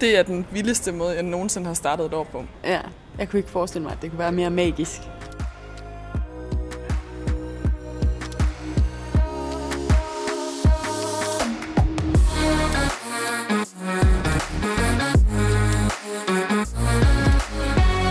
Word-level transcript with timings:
Det 0.00 0.18
er 0.18 0.22
den 0.22 0.46
vildeste 0.52 0.92
måde, 0.92 1.14
jeg 1.14 1.22
nogensinde 1.22 1.66
har 1.66 1.74
startet 1.74 2.06
et 2.06 2.14
år 2.14 2.24
på. 2.24 2.44
Ja, 2.64 2.80
jeg 3.18 3.28
kunne 3.28 3.38
ikke 3.38 3.50
forestille 3.50 3.82
mig, 3.82 3.92
at 3.92 4.02
det 4.02 4.10
kunne 4.10 4.18
være 4.18 4.32
mere 4.32 4.50
magisk. 4.50 5.00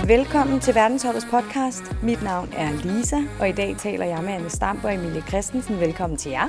Velkommen 0.07 0.59
til 0.59 0.75
Verdensholdets 0.75 1.27
podcast. 1.31 1.83
Mit 2.04 2.23
navn 2.23 2.54
er 2.54 2.71
Lisa, 2.71 3.17
og 3.39 3.49
i 3.49 3.52
dag 3.52 3.75
taler 3.77 4.05
jeg 4.05 4.23
med 4.23 4.33
Anne 4.33 4.49
Stamp 4.49 4.83
og 4.83 4.93
Emilie 4.93 5.21
Christensen. 5.21 5.79
Velkommen 5.79 6.17
til 6.17 6.31
jer. 6.31 6.47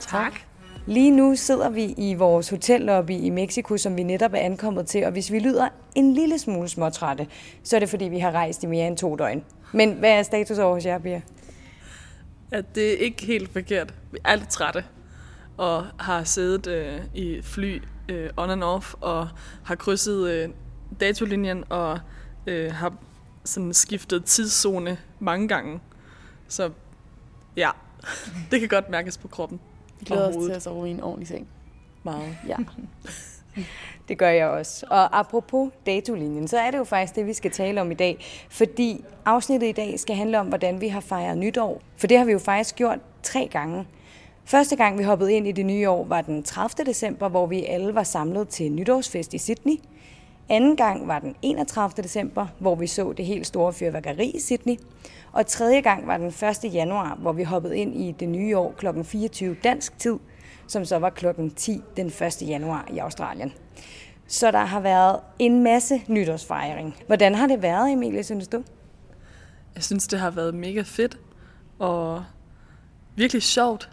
Tak. 0.00 0.49
Lige 0.86 1.10
nu 1.10 1.36
sidder 1.36 1.68
vi 1.68 1.94
i 1.96 2.14
vores 2.14 2.48
hotellobby 2.48 3.10
i 3.10 3.30
Mexico, 3.30 3.76
som 3.76 3.96
vi 3.96 4.02
netop 4.02 4.32
er 4.34 4.38
ankommet 4.38 4.86
til, 4.86 5.04
og 5.04 5.12
hvis 5.12 5.32
vi 5.32 5.38
lyder 5.38 5.68
en 5.94 6.14
lille 6.14 6.38
smule 6.38 6.68
småtrætte, 6.68 7.26
så 7.62 7.76
er 7.76 7.80
det 7.80 7.88
fordi, 7.88 8.04
vi 8.04 8.18
har 8.18 8.30
rejst 8.32 8.62
i 8.62 8.66
mere 8.66 8.86
end 8.86 8.96
to 8.96 9.16
døgn. 9.16 9.44
Men 9.72 9.92
hvad 9.92 10.10
er 10.10 10.22
status 10.22 10.58
over 10.58 10.74
hos 10.74 10.86
jer, 10.86 10.98
Bia? 10.98 11.22
At 12.50 12.74
det 12.74 12.92
er 12.92 12.96
ikke 12.96 13.26
helt 13.26 13.52
forkert. 13.52 13.94
Vi 14.12 14.18
er 14.24 14.34
lidt 14.34 14.48
trætte 14.48 14.84
og 15.56 15.86
har 15.98 16.24
siddet 16.24 16.66
øh, 16.66 17.00
i 17.14 17.42
fly 17.42 17.82
øh, 18.08 18.30
on 18.36 18.50
and 18.50 18.64
off 18.64 18.94
og 19.00 19.28
har 19.64 19.74
krydset 19.74 20.30
øh, 20.30 20.48
datolinjen 21.00 21.64
og 21.68 21.98
øh, 22.46 22.72
har 22.72 22.94
sådan 23.44 23.72
skiftet 23.72 24.24
tidszone 24.24 24.98
mange 25.18 25.48
gange. 25.48 25.80
Så 26.48 26.70
ja, 27.56 27.70
det 28.50 28.60
kan 28.60 28.68
godt 28.68 28.90
mærkes 28.90 29.18
på 29.18 29.28
kroppen. 29.28 29.60
Vi 30.00 30.04
glæder 30.04 30.28
os 30.28 30.44
til 30.44 30.52
at 30.52 30.62
sove 30.62 30.88
i 30.88 30.90
en 30.90 31.02
ordentlig 31.02 31.28
seng. 31.28 31.48
Meget. 32.02 32.36
Ja. 32.48 32.56
Det 34.08 34.18
gør 34.18 34.28
jeg 34.28 34.46
også. 34.46 34.86
Og 34.90 35.18
apropos 35.18 35.70
datolinjen, 35.86 36.48
så 36.48 36.58
er 36.58 36.70
det 36.70 36.78
jo 36.78 36.84
faktisk 36.84 37.16
det, 37.16 37.26
vi 37.26 37.32
skal 37.32 37.50
tale 37.50 37.80
om 37.80 37.90
i 37.90 37.94
dag. 37.94 38.18
Fordi 38.48 39.04
afsnittet 39.24 39.68
i 39.68 39.72
dag 39.72 40.00
skal 40.00 40.16
handle 40.16 40.40
om, 40.40 40.46
hvordan 40.46 40.80
vi 40.80 40.88
har 40.88 41.00
fejret 41.00 41.38
nytår. 41.38 41.80
For 41.96 42.06
det 42.06 42.18
har 42.18 42.24
vi 42.24 42.32
jo 42.32 42.38
faktisk 42.38 42.76
gjort 42.76 42.98
tre 43.22 43.48
gange. 43.52 43.86
Første 44.44 44.76
gang, 44.76 44.98
vi 44.98 45.02
hoppede 45.02 45.32
ind 45.32 45.46
i 45.46 45.52
det 45.52 45.66
nye 45.66 45.90
år, 45.90 46.04
var 46.04 46.20
den 46.20 46.42
30. 46.42 46.84
december, 46.86 47.28
hvor 47.28 47.46
vi 47.46 47.64
alle 47.64 47.94
var 47.94 48.02
samlet 48.02 48.48
til 48.48 48.72
nytårsfest 48.72 49.34
i 49.34 49.38
Sydney. 49.38 49.76
Anden 50.48 50.76
gang 50.76 51.08
var 51.08 51.18
den 51.18 51.34
31. 51.42 52.02
december, 52.02 52.46
hvor 52.58 52.74
vi 52.74 52.86
så 52.86 53.12
det 53.12 53.26
helt 53.26 53.46
store 53.46 53.72
fyrværkeri 53.72 54.30
i 54.30 54.40
Sydney. 54.40 54.76
Og 55.32 55.46
tredje 55.46 55.80
gang 55.80 56.06
var 56.06 56.16
den 56.16 56.26
1. 56.26 56.74
januar, 56.74 57.14
hvor 57.14 57.32
vi 57.32 57.42
hoppede 57.42 57.78
ind 57.78 57.96
i 57.96 58.12
det 58.20 58.28
nye 58.28 58.56
år 58.58 58.74
kl. 58.78 58.86
24 59.04 59.56
dansk 59.64 59.98
tid, 59.98 60.18
som 60.66 60.84
så 60.84 60.98
var 60.98 61.10
klokken 61.10 61.50
10 61.50 61.82
den 61.96 62.06
1. 62.06 62.42
januar 62.42 62.88
i 62.92 62.98
Australien. 62.98 63.52
Så 64.26 64.50
der 64.50 64.64
har 64.64 64.80
været 64.80 65.20
en 65.38 65.62
masse 65.62 66.02
nytårsfejring. 66.08 66.96
Hvordan 67.06 67.34
har 67.34 67.46
det 67.46 67.62
været, 67.62 67.92
Emilie, 67.92 68.24
synes 68.24 68.48
du? 68.48 68.64
Jeg 69.74 69.84
synes, 69.84 70.08
det 70.08 70.18
har 70.18 70.30
været 70.30 70.54
mega 70.54 70.82
fedt 70.82 71.18
og 71.78 72.24
virkelig 73.16 73.42
sjovt 73.42 73.90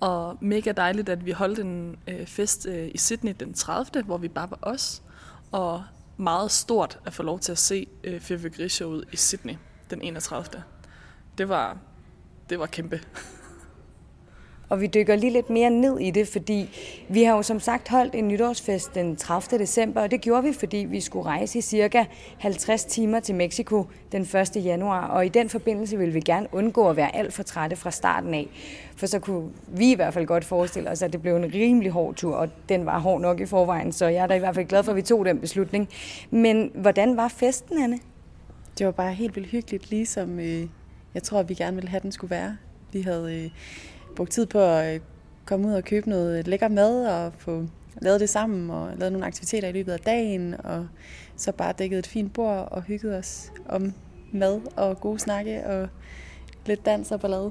og 0.00 0.36
mega 0.40 0.72
dejligt, 0.72 1.08
at 1.08 1.26
vi 1.26 1.30
holdt 1.30 1.58
en 1.58 1.96
øh, 2.08 2.26
fest 2.26 2.66
øh, 2.66 2.88
i 2.94 2.98
Sydney 2.98 3.34
den 3.40 3.54
30., 3.54 4.02
hvor 4.02 4.18
vi 4.18 4.28
bare 4.28 4.50
var 4.50 4.58
os. 4.62 5.02
Og 5.52 5.82
meget 6.16 6.50
stort 6.50 6.98
at 7.06 7.12
få 7.12 7.22
lov 7.22 7.38
til 7.38 7.52
at 7.52 7.58
se 7.58 7.86
øh, 8.04 8.20
fyrværkerishowet 8.20 9.04
i 9.12 9.16
Sydney 9.16 9.54
den 9.90 10.02
31. 10.02 10.62
Det 11.38 11.48
var, 11.48 11.76
det 12.50 12.58
var 12.58 12.66
kæmpe. 12.66 13.00
Og 14.68 14.80
vi 14.80 14.86
dykker 14.86 15.16
lige 15.16 15.32
lidt 15.32 15.50
mere 15.50 15.70
ned 15.70 15.98
i 15.98 16.10
det, 16.10 16.28
fordi 16.28 16.70
vi 17.08 17.22
har 17.22 17.36
jo 17.36 17.42
som 17.42 17.60
sagt 17.60 17.88
holdt 17.88 18.14
en 18.14 18.28
nytårsfest 18.28 18.94
den 18.94 19.16
30. 19.16 19.58
december, 19.58 20.00
og 20.00 20.10
det 20.10 20.20
gjorde 20.20 20.42
vi, 20.42 20.52
fordi 20.52 20.76
vi 20.76 21.00
skulle 21.00 21.26
rejse 21.26 21.58
i 21.58 21.62
cirka 21.62 22.04
50 22.38 22.84
timer 22.84 23.20
til 23.20 23.34
Mexico 23.34 23.86
den 24.12 24.22
1. 24.22 24.56
januar, 24.56 25.06
og 25.06 25.26
i 25.26 25.28
den 25.28 25.48
forbindelse 25.48 25.98
ville 25.98 26.14
vi 26.14 26.20
gerne 26.20 26.46
undgå 26.52 26.88
at 26.90 26.96
være 26.96 27.16
alt 27.16 27.32
for 27.32 27.42
trætte 27.42 27.76
fra 27.76 27.90
starten 27.90 28.34
af, 28.34 28.48
for 28.96 29.06
så 29.06 29.18
kunne 29.18 29.50
vi 29.68 29.90
i 29.90 29.94
hvert 29.94 30.14
fald 30.14 30.26
godt 30.26 30.44
forestille 30.44 30.90
os, 30.90 31.02
at 31.02 31.12
det 31.12 31.22
blev 31.22 31.36
en 31.36 31.54
rimelig 31.54 31.90
hård 31.90 32.14
tur, 32.14 32.36
og 32.36 32.48
den 32.68 32.86
var 32.86 32.98
hård 32.98 33.20
nok 33.20 33.40
i 33.40 33.46
forvejen, 33.46 33.92
så 33.92 34.06
jeg 34.06 34.22
er 34.22 34.26
da 34.26 34.34
i 34.34 34.38
hvert 34.38 34.54
fald 34.54 34.66
glad 34.66 34.82
for, 34.82 34.92
at 34.92 34.96
vi 34.96 35.02
tog 35.02 35.24
den 35.24 35.38
beslutning. 35.38 35.88
Men 36.30 36.70
hvordan 36.74 37.16
var 37.16 37.28
festen, 37.28 37.82
Anne? 37.82 37.98
Det 38.78 38.86
var 38.86 38.92
bare 38.92 39.14
helt 39.14 39.36
vildt 39.36 39.48
hyggeligt, 39.48 39.90
ligesom 39.90 40.40
øh, 40.40 40.66
jeg 41.18 41.22
tror, 41.22 41.42
vi 41.42 41.54
gerne 41.54 41.74
ville 41.74 41.88
have, 41.90 42.00
den 42.00 42.12
skulle 42.12 42.30
være. 42.30 42.56
Vi 42.92 43.00
havde 43.00 43.44
øh, 43.44 43.50
brugt 44.16 44.30
tid 44.30 44.46
på 44.46 44.60
at 44.60 44.94
øh, 44.94 45.00
komme 45.46 45.68
ud 45.68 45.72
og 45.72 45.84
købe 45.84 46.08
noget 46.08 46.48
lækker 46.48 46.68
mad 46.68 47.06
og 47.06 47.32
få 47.38 47.66
lavet 48.02 48.20
det 48.20 48.28
sammen 48.28 48.70
og 48.70 48.96
lavet 48.96 49.12
nogle 49.12 49.26
aktiviteter 49.26 49.68
i 49.68 49.72
løbet 49.72 49.92
af 49.92 49.98
dagen 49.98 50.54
og 50.64 50.88
så 51.36 51.52
bare 51.52 51.72
dækket 51.78 51.98
et 51.98 52.06
fint 52.06 52.32
bord 52.32 52.68
og 52.70 52.82
hygget 52.82 53.16
os 53.16 53.52
om 53.68 53.94
mad 54.32 54.60
og 54.76 55.00
gode 55.00 55.18
snakke 55.18 55.66
og 55.66 55.88
lidt 56.66 56.86
dans 56.86 57.10
og 57.10 57.20
ballade. 57.20 57.50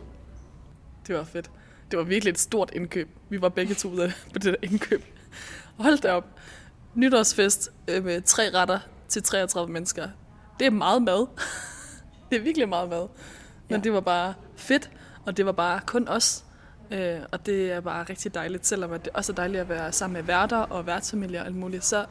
Det 1.07 1.15
var 1.15 1.23
fedt. 1.23 1.51
Det 1.91 1.99
var 1.99 2.05
virkelig 2.05 2.31
et 2.31 2.39
stort 2.39 2.71
indkøb. 2.73 3.09
Vi 3.29 3.41
var 3.41 3.49
begge 3.49 3.73
to 3.73 3.89
ude 3.89 4.11
på 4.33 4.39
det 4.39 4.43
der 4.43 4.55
indkøb. 4.63 5.03
Hold 5.77 5.97
da 6.01 6.11
op. 6.11 6.39
Nytårsfest 6.95 7.69
øh, 7.87 8.05
med 8.05 8.21
tre 8.21 8.43
retter 8.53 8.79
til 9.07 9.23
33 9.23 9.73
mennesker. 9.73 10.07
Det 10.59 10.67
er 10.67 10.71
meget 10.71 11.01
mad. 11.01 11.27
det 12.29 12.37
er 12.37 12.41
virkelig 12.41 12.69
meget 12.69 12.89
mad. 12.89 13.07
Men 13.69 13.77
Ja. 13.77 13.83
det 13.83 13.93
var 13.93 13.99
bare 13.99 14.33
fedt, 14.55 14.91
og 15.25 15.37
det 15.37 15.45
var 15.45 15.51
bare 15.51 15.79
kun 15.85 16.07
os. 16.07 16.45
Øh, 16.91 17.19
og 17.31 17.45
det 17.45 17.71
er 17.71 17.79
bare 17.81 18.03
rigtig 18.03 18.33
dejligt, 18.33 18.67
selvom 18.67 18.91
at 18.93 19.05
det 19.05 19.13
også 19.13 19.31
er 19.31 19.35
dejligt 19.35 19.61
at 19.61 19.69
være 19.69 19.91
sammen 19.91 20.13
med 20.13 20.23
værter 20.23 20.57
og 20.57 20.85
værtsfamilier 20.87 21.39
og 21.41 21.45
alt 21.47 21.55
muligt. 21.55 21.85
Så 21.85 22.05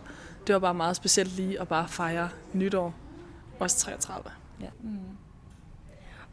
det 0.46 0.52
var 0.52 0.58
bare 0.58 0.74
meget 0.74 0.96
specielt 0.96 1.36
lige 1.36 1.60
at 1.60 1.68
bare 1.68 1.88
fejre 1.88 2.28
nytår. 2.52 2.94
Også 3.58 3.76
33. 3.78 4.30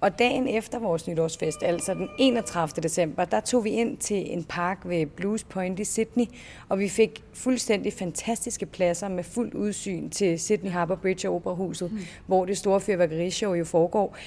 Og 0.02 0.20
dagen 0.20 0.48
efter 0.48 0.80
vores 0.80 1.08
nytårsfest, 1.08 1.64
altså 1.64 1.94
den 1.94 2.10
31. 2.20 2.84
december, 2.84 3.26
der 3.26 3.40
tog 3.40 3.64
vi 3.64 3.70
ind 3.70 3.98
til 3.98 4.34
en 4.34 4.44
park 4.44 4.80
ved 4.86 5.06
Blues 5.06 5.44
Point 5.44 5.80
i 5.80 5.86
Sydney, 5.86 6.26
og 6.70 6.80
vi 6.80 6.90
fik 6.90 7.24
fuldstændig 7.34 7.94
fantastiske 7.94 8.66
pladser 8.66 9.08
med 9.08 9.24
fuldt 9.24 9.54
udsyn 9.54 10.10
til 10.10 10.40
Sydney 10.40 10.72
Harbour 10.72 10.96
Bridge 10.96 11.30
og 11.30 11.36
Operahuset, 11.36 11.92
mm. 11.92 12.00
hvor 12.28 12.46
det 12.46 12.58
store 12.58 12.82
fyrværkerishow 12.82 13.54
jo 13.54 13.66
foregår. 13.66 14.18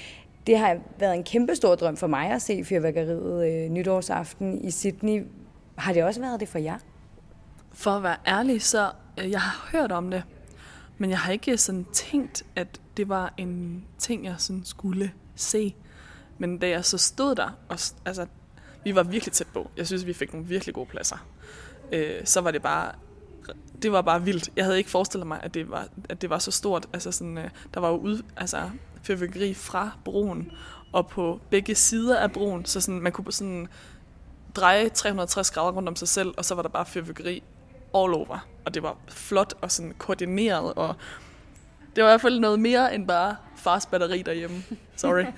Det 0.47 0.57
har 0.57 0.77
været 0.99 1.15
en 1.15 1.23
kæmpe 1.23 1.55
stor 1.55 1.75
drøm 1.75 1.97
for 1.97 2.07
mig 2.07 2.31
at 2.31 2.41
se 2.41 2.63
fyrværkeriet 2.63 3.47
øh, 3.47 3.69
nytårsaften 3.69 4.65
i 4.65 4.71
Sydney. 4.71 5.23
Har 5.77 5.93
det 5.93 6.03
også 6.03 6.21
været 6.21 6.39
det 6.39 6.47
for 6.47 6.59
jer? 6.59 6.77
For 7.71 7.91
at 7.91 8.03
være 8.03 8.17
ærlig, 8.27 8.61
så 8.61 8.91
øh, 9.19 9.31
jeg 9.31 9.41
har 9.41 9.69
hørt 9.71 9.91
om 9.91 10.11
det, 10.11 10.23
men 10.97 11.09
jeg 11.09 11.19
har 11.19 11.31
ikke 11.31 11.57
sådan 11.57 11.85
tænkt, 11.93 12.45
at 12.55 12.81
det 12.97 13.09
var 13.09 13.33
en 13.37 13.85
ting, 13.97 14.25
jeg 14.25 14.35
sådan 14.37 14.65
skulle 14.65 15.11
se. 15.35 15.75
Men 16.37 16.57
da 16.57 16.69
jeg 16.69 16.85
så 16.85 16.97
stod 16.97 17.35
der, 17.35 17.57
og 17.69 17.79
altså, 18.05 18.25
vi 18.83 18.95
var 18.95 19.03
virkelig 19.03 19.33
tæt 19.33 19.47
på. 19.53 19.69
Jeg 19.77 19.87
synes, 19.87 20.05
vi 20.05 20.13
fik 20.13 20.33
nogle 20.33 20.47
virkelig 20.47 20.75
gode 20.75 20.85
pladser. 20.85 21.27
Øh, 21.91 22.25
så 22.25 22.41
var 22.41 22.51
det 22.51 22.61
bare, 22.61 22.91
det 23.81 23.91
var 23.91 24.01
bare 24.01 24.23
vildt. 24.23 24.49
Jeg 24.55 24.65
havde 24.65 24.77
ikke 24.77 24.89
forestillet 24.89 25.27
mig, 25.27 25.39
at 25.43 25.53
det 25.53 25.69
var, 25.69 25.87
at 26.09 26.21
det 26.21 26.29
var 26.29 26.39
så 26.39 26.51
stort. 26.51 26.87
Altså 26.93 27.11
sådan, 27.11 27.37
øh, 27.37 27.49
der 27.73 27.79
var 27.79 27.89
jo 27.89 27.97
ud, 27.97 28.21
altså, 28.37 28.69
fyrværkeri 29.07 29.53
fra 29.53 29.91
broen, 30.05 30.51
og 30.91 31.07
på 31.07 31.39
begge 31.49 31.75
sider 31.75 32.19
af 32.19 32.31
broen, 32.31 32.65
så 32.65 32.81
sådan, 32.81 33.01
man 33.01 33.11
kunne 33.11 33.33
sådan 33.33 33.67
dreje 34.55 34.89
360 34.89 35.51
grader 35.51 35.71
rundt 35.71 35.89
om 35.89 35.95
sig 35.95 36.07
selv, 36.07 36.33
og 36.37 36.45
så 36.45 36.55
var 36.55 36.61
der 36.61 36.69
bare 36.69 36.85
fyrværkeri 36.85 37.43
all 37.95 38.13
over. 38.13 38.47
Og 38.65 38.73
det 38.73 38.83
var 38.83 38.97
flot 39.09 39.53
og 39.61 39.71
sådan 39.71 39.93
koordineret, 39.97 40.73
og 40.73 40.95
det 41.95 42.03
var 42.03 42.09
i 42.09 42.11
hvert 42.11 42.21
fald 42.21 42.39
noget 42.39 42.59
mere 42.59 42.95
end 42.95 43.07
bare 43.07 43.35
fars 43.55 43.85
batteri 43.85 44.21
derhjemme. 44.21 44.63
Sorry. 44.95 45.25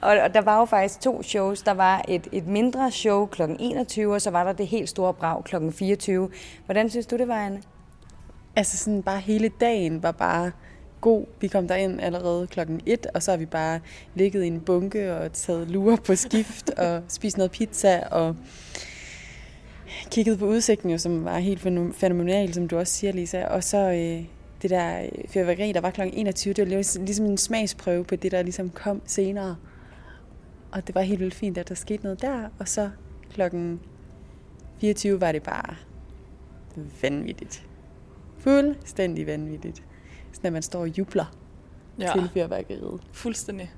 Og, 0.00 0.18
og 0.18 0.34
der 0.34 0.40
var 0.40 0.58
jo 0.58 0.64
faktisk 0.64 1.00
to 1.00 1.22
shows. 1.22 1.62
Der 1.62 1.74
var 1.74 2.04
et, 2.08 2.28
et 2.32 2.46
mindre 2.46 2.90
show 2.90 3.26
kl. 3.26 3.42
21, 3.58 4.14
og 4.14 4.22
så 4.22 4.30
var 4.30 4.44
der 4.44 4.52
det 4.52 4.66
helt 4.66 4.88
store 4.88 5.14
brag 5.14 5.44
kl. 5.44 5.56
24. 5.72 6.30
Hvordan 6.64 6.90
synes 6.90 7.06
du, 7.06 7.16
det 7.16 7.28
var, 7.28 7.46
Anne? 7.46 7.62
Altså 8.56 8.78
sådan 8.78 9.02
bare 9.02 9.20
hele 9.20 9.50
dagen 9.60 10.02
var 10.02 10.12
bare 10.12 10.52
god. 11.04 11.26
Vi 11.40 11.48
kom 11.48 11.68
derind 11.68 12.00
allerede 12.00 12.46
klokken 12.46 12.80
1, 12.86 13.06
og 13.14 13.22
så 13.22 13.30
har 13.30 13.38
vi 13.38 13.46
bare 13.46 13.80
ligget 14.14 14.44
i 14.44 14.46
en 14.46 14.60
bunke 14.60 15.16
og 15.16 15.32
taget 15.32 15.70
lurer 15.70 15.96
på 15.96 16.14
skift 16.14 16.70
og 16.70 17.02
spist 17.08 17.36
noget 17.36 17.50
pizza 17.50 18.00
og 18.10 18.36
kigget 20.10 20.38
på 20.38 20.46
udsigten, 20.46 20.90
jo, 20.90 20.98
som 20.98 21.24
var 21.24 21.38
helt 21.38 21.60
fænomenal, 21.94 22.54
som 22.54 22.68
du 22.68 22.78
også 22.78 22.92
siger, 22.92 23.12
Lisa. 23.12 23.44
Og 23.46 23.64
så 23.64 23.78
øh, 23.78 24.24
det 24.62 24.70
der 24.70 25.08
fyrværkeri, 25.28 25.72
der 25.72 25.80
var 25.80 25.90
klokken 25.90 26.18
21, 26.18 26.54
det 26.54 26.62
var 26.62 26.68
ligesom- 26.68 27.04
ligesom 27.04 27.26
en 27.26 27.38
smagsprøve 27.38 28.04
på 28.04 28.16
det, 28.16 28.32
der 28.32 28.42
ligesom 28.42 28.70
kom 28.70 29.02
senere. 29.06 29.56
Og 30.72 30.86
det 30.86 30.94
var 30.94 31.00
helt 31.00 31.20
vildt 31.20 31.34
fint, 31.34 31.58
at 31.58 31.68
der 31.68 31.74
skete 31.74 32.02
noget 32.02 32.22
der. 32.22 32.48
Og 32.58 32.68
så 32.68 32.90
klokken 33.34 33.80
24 34.80 35.20
var 35.20 35.32
det 35.32 35.42
bare 35.42 35.74
vanvittigt. 37.02 37.66
Fuldstændig 38.38 39.26
vanvittigt. 39.26 39.82
Sådan 40.44 40.48
at 40.48 40.52
man 40.52 40.62
står 40.62 40.80
og 40.80 40.98
jubler 40.98 41.24
ja. 41.98 42.12
til 42.12 42.30
fyrværkeriet. 42.34 43.00
Fuldstændig. 43.12 43.72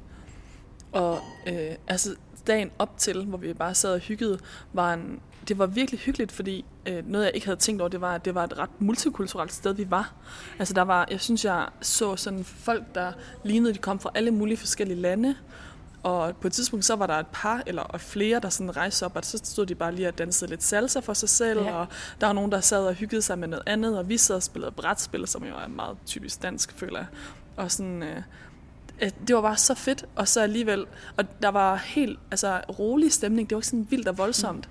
Og 0.92 1.18
øh, 1.48 1.74
altså 1.88 2.16
dagen 2.46 2.70
op 2.78 2.98
til, 2.98 3.24
hvor 3.24 3.38
vi 3.38 3.52
bare 3.52 3.74
sad 3.74 3.92
og 3.92 3.98
hyggede, 3.98 4.38
var 4.72 4.94
en, 4.94 5.20
det 5.48 5.58
var 5.58 5.66
virkelig 5.66 6.00
hyggeligt, 6.00 6.32
fordi 6.32 6.64
øh, 6.86 7.08
noget, 7.08 7.24
jeg 7.24 7.34
ikke 7.34 7.46
havde 7.46 7.58
tænkt 7.58 7.82
over, 7.82 7.88
det 7.88 8.00
var, 8.00 8.14
at 8.14 8.24
det 8.24 8.34
var 8.34 8.44
et 8.44 8.58
ret 8.58 8.70
multikulturelt 8.78 9.52
sted, 9.52 9.74
vi 9.74 9.90
var. 9.90 10.14
Altså 10.58 10.74
der 10.74 10.82
var, 10.82 11.08
jeg 11.10 11.20
synes, 11.20 11.44
jeg 11.44 11.68
så 11.80 12.16
sådan 12.16 12.44
folk, 12.44 12.94
der 12.94 13.12
lignede, 13.44 13.74
de 13.74 13.78
kom 13.78 13.98
fra 13.98 14.10
alle 14.14 14.30
mulige 14.30 14.56
forskellige 14.56 15.00
lande. 15.00 15.34
Og 16.06 16.36
på 16.36 16.46
et 16.46 16.52
tidspunkt, 16.52 16.84
så 16.84 16.96
var 16.96 17.06
der 17.06 17.14
et 17.14 17.26
par 17.32 17.62
eller 17.66 17.98
flere, 17.98 18.40
der 18.40 18.48
sådan 18.48 18.76
rejste 18.76 19.04
op, 19.06 19.16
og 19.16 19.24
så 19.24 19.40
stod 19.44 19.66
de 19.66 19.74
bare 19.74 19.94
lige 19.94 20.08
og 20.08 20.18
dansede 20.18 20.50
lidt 20.50 20.62
salsa 20.62 21.00
for 21.00 21.14
sig 21.14 21.28
selv, 21.28 21.62
ja. 21.62 21.74
og 21.74 21.86
der 22.20 22.26
var 22.26 22.32
nogen, 22.32 22.52
der 22.52 22.60
sad 22.60 22.86
og 22.86 22.94
hyggede 22.94 23.22
sig 23.22 23.38
med 23.38 23.48
noget 23.48 23.62
andet, 23.66 23.98
og 23.98 24.08
vi 24.08 24.16
sad 24.16 24.36
og 24.36 24.42
spillede 24.42 24.72
brætspil, 24.72 25.26
som 25.26 25.44
jo 25.44 25.54
er 25.56 25.68
meget 25.68 25.96
typisk 26.06 26.42
dansk, 26.42 26.72
føler 26.78 26.98
jeg. 26.98 27.06
Og 27.56 27.70
sådan, 27.70 28.02
øh, 28.02 29.10
det 29.28 29.36
var 29.36 29.42
bare 29.42 29.56
så 29.56 29.74
fedt, 29.74 30.04
og 30.16 30.28
så 30.28 30.40
alligevel, 30.40 30.86
og 31.16 31.24
der 31.42 31.48
var 31.48 31.76
helt 31.76 32.18
altså, 32.30 32.60
rolig 32.78 33.12
stemning, 33.12 33.50
det 33.50 33.56
var 33.56 33.60
ikke 33.60 33.68
sådan 33.68 33.86
vildt 33.90 34.08
og 34.08 34.18
voldsomt. 34.18 34.68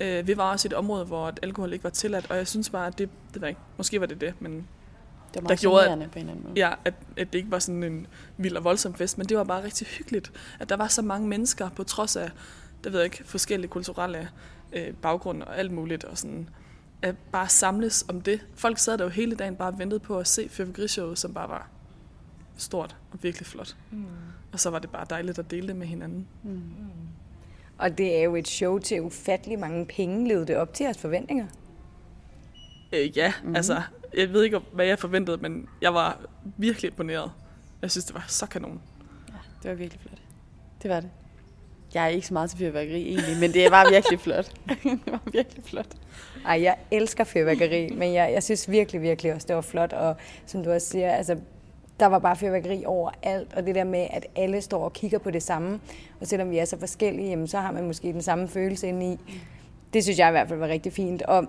Mm. 0.00 0.06
Øh, 0.06 0.26
vi 0.26 0.36
var 0.36 0.52
også 0.52 0.68
i 0.68 0.70
et 0.70 0.74
område, 0.74 1.04
hvor 1.04 1.32
alkohol 1.42 1.72
ikke 1.72 1.84
var 1.84 1.90
tilladt, 1.90 2.30
og 2.30 2.36
jeg 2.36 2.48
synes 2.48 2.70
bare, 2.70 2.86
at 2.86 2.98
det, 2.98 3.08
det 3.34 3.42
var 3.42 3.48
ikke, 3.48 3.60
måske 3.76 4.00
var 4.00 4.06
det 4.06 4.20
det, 4.20 4.34
men 4.40 4.68
det 5.36 5.44
var 5.44 5.48
der 5.48 5.56
gjorde, 5.56 6.04
at, 6.04 6.10
på 6.10 6.18
en 6.18 6.28
anden 6.28 6.44
måde. 6.44 6.54
Ja, 6.56 6.72
at, 6.84 6.94
at 7.16 7.32
det 7.32 7.38
ikke 7.38 7.50
var 7.50 7.58
sådan 7.58 7.82
en 7.82 8.06
vild 8.36 8.56
og 8.56 8.64
voldsom 8.64 8.94
fest, 8.94 9.18
men 9.18 9.26
det 9.26 9.36
var 9.36 9.44
bare 9.44 9.64
rigtig 9.64 9.86
hyggeligt, 9.86 10.32
at 10.60 10.68
der 10.68 10.76
var 10.76 10.88
så 10.88 11.02
mange 11.02 11.28
mennesker, 11.28 11.68
på 11.68 11.84
trods 11.84 12.16
af, 12.16 12.30
det 12.84 12.92
ved 12.92 13.00
jeg 13.00 13.04
ikke, 13.04 13.24
forskellige 13.24 13.70
kulturelle 13.70 14.28
øh, 14.72 14.94
baggrunde 14.94 15.46
og 15.46 15.58
alt 15.58 15.72
muligt, 15.72 16.04
og 16.04 16.18
sådan, 16.18 16.48
at 17.02 17.14
bare 17.32 17.48
samles 17.48 18.04
om 18.08 18.20
det. 18.20 18.40
Folk 18.54 18.78
sad 18.78 18.98
der 18.98 19.04
jo 19.04 19.10
hele 19.10 19.36
dagen 19.36 19.56
bare 19.56 19.68
og 19.68 19.78
ventede 19.78 20.00
på 20.00 20.18
at 20.18 20.26
se 20.26 20.48
fyrværkerishowet, 20.48 21.18
som 21.18 21.34
bare 21.34 21.48
var 21.48 21.68
stort 22.56 22.96
og 23.12 23.18
virkelig 23.22 23.46
flot. 23.46 23.76
Mm. 23.90 24.04
Og 24.52 24.60
så 24.60 24.70
var 24.70 24.78
det 24.78 24.90
bare 24.90 25.06
dejligt 25.10 25.38
at 25.38 25.50
dele 25.50 25.68
det 25.68 25.76
med 25.76 25.86
hinanden. 25.86 26.26
Mm. 26.42 26.60
Og 27.78 27.98
det 27.98 28.18
er 28.18 28.22
jo 28.22 28.36
et 28.36 28.48
show 28.48 28.78
til 28.78 29.02
ufattelig 29.02 29.58
mange 29.58 29.86
penge. 29.86 30.28
Levede 30.28 30.46
det 30.46 30.56
op 30.56 30.74
til 30.74 30.84
jeres 30.84 30.98
forventninger? 30.98 31.46
Øh, 32.92 33.16
ja, 33.16 33.32
mm. 33.44 33.56
altså, 33.56 33.82
jeg 34.16 34.32
ved 34.32 34.44
ikke, 34.44 34.60
hvad 34.72 34.86
jeg 34.86 34.98
forventede, 34.98 35.36
men 35.36 35.68
jeg 35.82 35.94
var 35.94 36.20
virkelig 36.56 36.90
imponeret. 36.90 37.32
Jeg 37.82 37.90
synes, 37.90 38.04
det 38.04 38.14
var 38.14 38.24
så 38.28 38.46
kanon. 38.46 38.80
Ja, 39.28 39.34
det 39.62 39.70
var 39.70 39.76
virkelig 39.76 40.00
flot. 40.00 40.18
Det 40.82 40.90
var 40.90 41.00
det. 41.00 41.10
Jeg 41.94 42.04
er 42.04 42.08
ikke 42.08 42.26
så 42.26 42.34
meget 42.34 42.50
til 42.50 42.58
fyrværkeri 42.58 43.08
egentlig, 43.08 43.36
men 43.40 43.52
det 43.52 43.70
var 43.70 43.90
virkelig 43.90 44.20
flot. 44.20 44.52
det 45.04 45.12
var 45.12 45.20
virkelig 45.32 45.64
flot. 45.64 45.94
Ej, 46.46 46.62
jeg 46.62 46.76
elsker 46.90 47.24
fyrværkeri, 47.24 47.90
men 47.90 48.14
jeg, 48.14 48.32
jeg 48.32 48.42
synes 48.42 48.70
virkelig, 48.70 49.02
virkelig 49.02 49.34
også, 49.34 49.46
det 49.46 49.56
var 49.56 49.62
flot. 49.62 49.92
Og 49.92 50.16
som 50.46 50.64
du 50.64 50.70
også 50.70 50.86
siger, 50.86 51.12
altså, 51.12 51.36
der 52.00 52.06
var 52.06 52.18
bare 52.18 52.36
fyrværkeri 52.36 52.84
overalt, 52.86 53.54
og 53.54 53.66
det 53.66 53.74
der 53.74 53.84
med, 53.84 54.06
at 54.10 54.26
alle 54.36 54.62
står 54.62 54.84
og 54.84 54.92
kigger 54.92 55.18
på 55.18 55.30
det 55.30 55.42
samme, 55.42 55.80
og 56.20 56.26
selvom 56.26 56.50
vi 56.50 56.58
er 56.58 56.64
så 56.64 56.78
forskellige, 56.78 57.28
jamen, 57.28 57.48
så 57.48 57.58
har 57.58 57.72
man 57.72 57.86
måske 57.86 58.12
den 58.12 58.22
samme 58.22 58.48
følelse 58.48 58.88
inde 58.88 59.12
i. 59.12 59.18
Det 59.92 60.02
synes 60.02 60.18
jeg 60.18 60.28
i 60.28 60.30
hvert 60.30 60.48
fald 60.48 60.58
var 60.58 60.68
rigtig 60.68 60.92
fint. 60.92 61.22
Og 61.22 61.46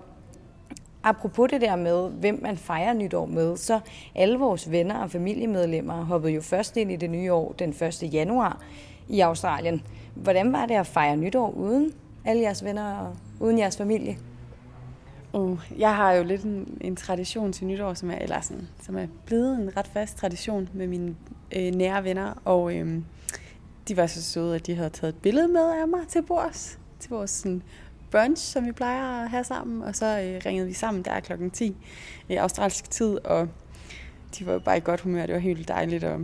apropos 1.02 1.48
det 1.50 1.60
der 1.60 1.76
med, 1.76 2.10
hvem 2.10 2.38
man 2.42 2.56
fejrer 2.56 2.92
nytår 2.92 3.26
med, 3.26 3.56
så 3.56 3.80
alle 4.14 4.38
vores 4.38 4.70
venner 4.70 4.98
og 4.98 5.10
familiemedlemmer 5.10 6.04
hoppede 6.04 6.32
jo 6.32 6.40
først 6.40 6.76
ind 6.76 6.92
i 6.92 6.96
det 6.96 7.10
nye 7.10 7.32
år 7.32 7.52
den 7.58 7.70
1. 7.70 8.02
januar 8.12 8.62
i 9.08 9.20
Australien. 9.20 9.82
Hvordan 10.14 10.52
var 10.52 10.66
det 10.66 10.74
at 10.74 10.86
fejre 10.86 11.16
nytår 11.16 11.50
uden 11.50 11.92
alle 12.24 12.42
jeres 12.42 12.64
venner 12.64 12.94
og 12.94 13.16
uden 13.40 13.58
jeres 13.58 13.76
familie? 13.76 14.18
Uh, 15.32 15.60
jeg 15.78 15.96
har 15.96 16.12
jo 16.12 16.24
lidt 16.24 16.42
en, 16.42 16.78
en 16.80 16.96
tradition 16.96 17.52
til 17.52 17.66
nytår, 17.66 17.94
som 17.94 18.10
er, 18.10 18.18
eller 18.18 18.40
sådan, 18.40 18.68
som 18.82 18.98
er 18.98 19.06
blevet 19.24 19.58
en 19.58 19.76
ret 19.76 19.86
fast 19.86 20.16
tradition 20.16 20.68
med 20.72 20.86
mine 20.86 21.16
øh, 21.56 21.74
nære 21.74 22.04
venner, 22.04 22.42
og 22.44 22.74
øh, 22.74 23.02
de 23.88 23.96
var 23.96 24.06
så 24.06 24.22
søde, 24.22 24.54
at 24.54 24.66
de 24.66 24.74
havde 24.74 24.90
taget 24.90 25.14
et 25.14 25.22
billede 25.22 25.48
med 25.48 25.70
af 25.70 25.88
mig 25.88 26.08
til 26.08 26.22
bords, 26.22 26.78
til 27.00 27.10
vores 27.10 27.30
sådan, 27.30 27.62
brunch, 28.10 28.42
som 28.42 28.66
vi 28.66 28.72
plejer 28.72 29.22
at 29.22 29.30
have 29.30 29.44
sammen, 29.44 29.82
og 29.82 29.96
så 29.96 30.06
øh, 30.06 30.40
ringede 30.46 30.66
vi 30.66 30.72
sammen 30.72 31.02
der 31.04 31.20
klokken 31.20 31.50
10 31.50 31.76
i 32.28 32.34
australsk 32.34 32.90
tid, 32.90 33.26
og 33.26 33.48
de 34.38 34.46
var 34.46 34.52
jo 34.52 34.58
bare 34.58 34.76
i 34.76 34.80
godt 34.84 35.00
humør, 35.00 35.26
det 35.26 35.34
var 35.34 35.40
helt 35.40 35.68
dejligt, 35.68 36.04
og 36.04 36.20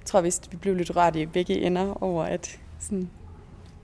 jeg 0.00 0.04
tror 0.04 0.20
vist, 0.20 0.52
vi 0.52 0.56
blev 0.56 0.74
lidt 0.74 0.96
rørt 0.96 1.16
i 1.16 1.26
begge 1.26 1.60
ender 1.60 2.02
over, 2.02 2.24
at 2.24 2.60
sådan, 2.78 3.10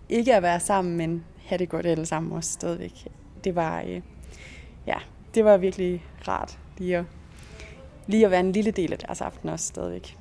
ikke 0.09 0.35
at 0.35 0.43
være 0.43 0.61
sammen, 0.61 0.97
men 0.97 1.25
have 1.47 1.59
det 1.59 1.69
godt 1.69 1.87
alle 1.87 2.07
sammen 2.07 2.33
også 2.33 2.53
stadigvæk. 2.53 3.09
Det 3.45 3.55
var, 3.55 3.83
øh, 3.83 4.01
ja, 4.87 4.97
det 5.35 5.45
var 5.45 5.57
virkelig 5.57 6.05
rart 6.29 6.59
lige 6.79 6.97
at, 6.97 7.05
lige 8.07 8.25
at 8.25 8.31
være 8.31 8.41
en 8.41 8.53
lille 8.53 8.71
del 8.71 8.93
af 8.93 8.99
deres 8.99 9.21
aften 9.21 9.49
også 9.49 9.67
stadigvæk. 9.67 10.17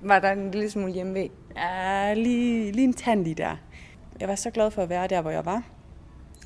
Var 0.00 0.18
der 0.18 0.32
en 0.32 0.50
lille 0.50 0.70
smule 0.70 0.92
hjemme 0.92 1.28
Ja, 1.56 2.14
lige, 2.14 2.72
lige 2.72 2.84
en 2.84 2.92
tand 2.92 3.24
lige 3.24 3.34
der. 3.34 3.56
Jeg 4.20 4.28
var 4.28 4.34
så 4.34 4.50
glad 4.50 4.70
for 4.70 4.82
at 4.82 4.88
være 4.88 5.06
der, 5.06 5.20
hvor 5.20 5.30
jeg 5.30 5.44
var. 5.44 5.62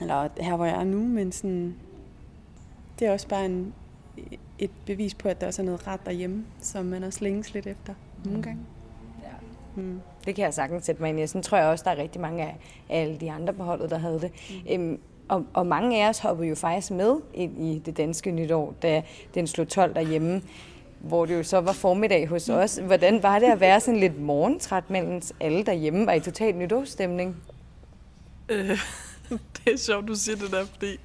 Eller 0.01 0.29
her, 0.41 0.57
hvor 0.57 0.65
jeg 0.65 0.81
er 0.81 0.85
nu, 0.85 0.99
men 0.99 1.33
sådan, 1.33 1.75
det 2.99 3.07
er 3.07 3.13
også 3.13 3.29
bare 3.29 3.47
en, 3.47 3.75
et 4.59 4.71
bevis 4.87 5.15
på, 5.15 5.29
at 5.29 5.41
der 5.41 5.47
også 5.47 5.63
er 5.63 5.67
noget 5.67 5.87
ret 5.87 6.07
derhjemme, 6.07 6.45
som 6.61 6.85
man 6.85 7.05
også 7.05 7.19
længes 7.23 7.55
lidt 7.55 7.67
efter 7.67 7.95
nogle 8.25 8.43
gange. 8.43 8.61
Ja. 9.23 9.83
Mm. 9.83 10.01
Det 10.27 10.35
kan 10.35 10.45
jeg 10.45 10.55
sagtens 10.55 10.85
sætte 10.85 11.03
mig 11.03 11.09
ind 11.09 11.21
i. 11.21 11.27
Sådan 11.27 11.43
tror 11.43 11.59
jeg 11.59 11.67
også, 11.67 11.85
der 11.85 11.91
er 11.91 11.97
rigtig 12.03 12.21
mange 12.21 12.43
af 12.43 12.57
alle 12.89 13.17
de 13.17 13.31
andre 13.31 13.53
på 13.53 13.63
holdet, 13.63 13.91
der 13.91 13.99
havde 13.99 14.21
det. 14.21 14.33
Mm. 14.51 14.73
Øhm, 14.73 15.01
og, 15.29 15.47
og 15.55 15.67
mange 15.67 16.05
af 16.05 16.09
os 16.09 16.19
hoppede 16.19 16.49
jo 16.49 16.55
faktisk 16.55 16.91
med 16.91 17.17
ind 17.35 17.65
i 17.65 17.79
det 17.79 17.97
danske 17.97 18.31
nytår, 18.31 18.75
da 18.83 19.03
den 19.35 19.47
slog 19.47 19.69
12 19.69 19.95
derhjemme, 19.95 20.43
hvor 21.01 21.27
det 21.27 21.35
jo 21.35 21.43
så 21.43 21.61
var 21.61 21.73
formiddag 21.73 22.29
hos 22.29 22.49
os. 22.49 22.81
Hvordan 22.87 23.23
var 23.23 23.39
det 23.39 23.47
at 23.47 23.61
være 23.61 23.81
sådan 23.81 24.01
lidt 24.01 24.21
morgentræt, 24.21 24.91
mens 24.91 25.33
alle 25.41 25.63
derhjemme 25.63 26.07
var 26.07 26.13
i 26.13 26.21
total 26.21 26.57
nytårsstemning? 26.57 27.37
Øh, 28.49 28.79
det 29.57 29.73
er 29.73 29.77
sjovt, 29.77 30.09
du 30.09 30.15
siger 30.15 30.37
det 30.37 30.51
der, 30.51 30.67
fordi 30.67 30.97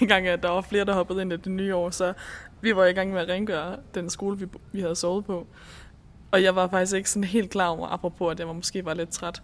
dengang, 0.00 0.26
at 0.26 0.42
der 0.42 0.48
var 0.48 0.60
flere, 0.60 0.84
der 0.84 0.94
hoppede 0.94 1.22
ind 1.22 1.32
i 1.32 1.36
det 1.36 1.52
nye 1.52 1.74
år, 1.74 1.90
så 1.90 2.12
vi 2.60 2.76
var 2.76 2.84
i 2.84 2.92
gang 2.92 3.12
med 3.12 3.20
at 3.20 3.28
rengøre 3.28 3.76
den 3.94 4.10
skole, 4.10 4.38
vi, 4.38 4.46
vi 4.72 4.80
havde 4.80 4.96
sovet 4.96 5.24
på. 5.24 5.46
Og 6.30 6.42
jeg 6.42 6.56
var 6.56 6.68
faktisk 6.68 6.96
ikke 6.96 7.10
sådan 7.10 7.24
helt 7.24 7.50
klar 7.50 7.68
over, 7.68 7.88
apropos 7.88 8.32
at 8.32 8.38
jeg 8.38 8.46
var, 8.46 8.52
måske 8.52 8.84
var 8.84 8.94
lidt 8.94 9.10
træt. 9.10 9.42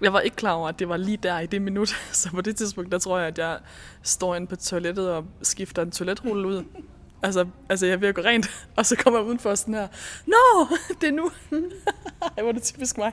Jeg 0.00 0.12
var 0.12 0.20
ikke 0.20 0.36
klar 0.36 0.52
over, 0.52 0.68
at 0.68 0.78
det 0.78 0.88
var 0.88 0.96
lige 0.96 1.16
der 1.16 1.40
i 1.40 1.46
det 1.46 1.62
minut. 1.62 1.88
Så 2.12 2.30
på 2.30 2.40
det 2.40 2.56
tidspunkt, 2.56 2.92
der 2.92 2.98
tror 2.98 3.18
jeg, 3.18 3.26
at 3.26 3.38
jeg 3.38 3.58
står 4.02 4.34
inde 4.34 4.46
på 4.46 4.56
toilettet 4.56 5.10
og 5.10 5.24
skifter 5.42 5.82
en 5.82 5.90
toiletrulle 5.90 6.48
ud. 6.48 6.64
Altså, 7.22 7.46
altså 7.68 7.86
jeg 7.86 7.92
er 7.92 7.96
ved 7.96 8.08
at 8.08 8.14
gå 8.14 8.22
rent, 8.22 8.46
og 8.76 8.86
så 8.86 8.96
kommer 8.96 9.20
jeg 9.20 9.26
udenfor 9.26 9.54
sådan 9.54 9.74
her. 9.74 9.88
Nå, 10.26 10.34
no, 10.70 10.76
det 11.00 11.08
er 11.08 11.12
nu. 11.12 11.30
Ej, 12.36 12.42
var 12.42 12.52
det 12.52 12.62
typisk 12.62 12.98
mig. 12.98 13.12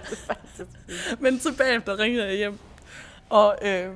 Men 1.22 1.40
så 1.40 1.56
bagefter 1.58 1.98
ringede 1.98 2.26
jeg 2.26 2.36
hjem. 2.36 2.58
Og 3.30 3.58
øh, 3.62 3.88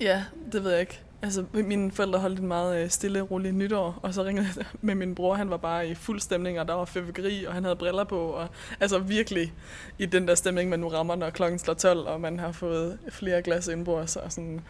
ja, 0.00 0.24
det 0.52 0.64
ved 0.64 0.70
jeg 0.70 0.80
ikke. 0.80 1.00
Altså, 1.22 1.44
mine 1.52 1.92
forældre 1.92 2.18
holdt 2.18 2.40
en 2.40 2.46
meget 2.46 2.82
øh, 2.82 2.90
stille, 2.90 3.20
rolig 3.20 3.52
nytår, 3.52 4.00
og 4.02 4.14
så 4.14 4.24
ringede 4.24 4.46
jeg 4.56 4.64
med 4.80 4.94
min 4.94 5.14
bror, 5.14 5.34
han 5.34 5.50
var 5.50 5.56
bare 5.56 5.88
i 5.88 5.94
fuld 5.94 6.20
stemning, 6.20 6.60
og 6.60 6.68
der 6.68 6.74
var 6.74 6.84
fevegeri, 6.84 7.44
og 7.44 7.54
han 7.54 7.64
havde 7.64 7.76
briller 7.76 8.04
på, 8.04 8.20
og 8.20 8.48
altså 8.80 8.98
virkelig 8.98 9.52
i 9.98 10.06
den 10.06 10.28
der 10.28 10.34
stemning, 10.34 10.70
man 10.70 10.80
nu 10.80 10.88
rammer, 10.88 11.14
når 11.14 11.30
klokken 11.30 11.58
slår 11.58 11.74
12, 11.74 11.98
og 11.98 12.20
man 12.20 12.38
har 12.38 12.52
fået 12.52 12.98
flere 13.08 13.42
glas 13.42 13.68
indbord, 13.68 14.00
og 14.00 14.32
sådan, 14.32 14.60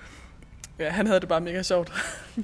ja, 0.78 0.90
han 0.90 1.06
havde 1.06 1.20
det 1.20 1.28
bare 1.28 1.40
mega 1.40 1.62
sjovt. 1.62 1.92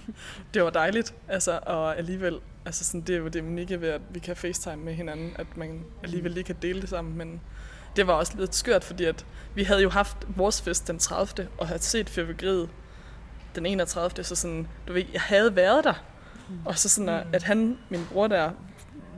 det 0.54 0.64
var 0.64 0.70
dejligt, 0.70 1.14
altså, 1.28 1.60
og 1.66 1.98
alligevel, 1.98 2.40
altså 2.64 2.84
sådan, 2.84 3.00
det 3.00 3.14
er 3.14 3.18
jo 3.18 3.28
det 3.28 3.42
unikke 3.42 3.80
ved, 3.80 3.88
at 3.88 4.00
vi 4.10 4.18
kan 4.18 4.36
facetime 4.36 4.76
med 4.76 4.94
hinanden, 4.94 5.32
at 5.38 5.56
man 5.56 5.84
alligevel 6.02 6.32
lige 6.32 6.44
kan 6.44 6.56
dele 6.62 6.80
det 6.80 6.88
sammen, 6.88 7.18
men 7.18 7.40
det 7.96 8.06
var 8.06 8.12
også 8.12 8.32
lidt 8.38 8.54
skørt, 8.54 8.84
fordi 8.84 9.04
at 9.04 9.26
vi 9.54 9.62
havde 9.62 9.82
jo 9.82 9.90
haft 9.90 10.16
vores 10.28 10.62
fest 10.62 10.88
den 10.88 10.98
30. 10.98 11.48
og 11.58 11.66
havde 11.66 11.82
set 11.82 12.10
fyrværkeriet 12.10 12.68
den 13.54 13.66
31. 13.66 14.24
Så 14.24 14.34
sådan, 14.34 14.68
du 14.88 14.92
ved, 14.92 15.04
jeg 15.12 15.20
havde 15.20 15.56
været 15.56 15.84
der. 15.84 16.04
Mm. 16.48 16.58
Og 16.64 16.78
så 16.78 16.88
sådan, 16.88 17.08
at, 17.08 17.26
at 17.32 17.42
han, 17.42 17.78
min 17.88 18.06
bror 18.12 18.26
der, 18.26 18.50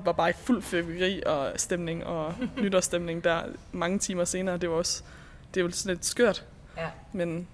var 0.07 0.13
bare 0.13 0.31
i 0.31 0.33
fuld 0.33 0.63
fyrværkeri 0.63 1.23
og 1.27 1.53
stemning 1.57 2.07
og 2.07 2.35
nytårsstemning 2.63 3.25
der 3.25 3.43
mange 3.73 3.99
timer 3.99 4.25
senere. 4.25 4.57
Det 4.57 4.71
var 4.71 4.77
også, 4.77 5.03
det 5.55 5.61
er 5.61 5.65
jo 5.65 5.71
sådan 5.71 5.97
lidt 5.97 6.07
skørt. 6.07 6.45
Ja. 6.77 6.89
Men 7.13 7.49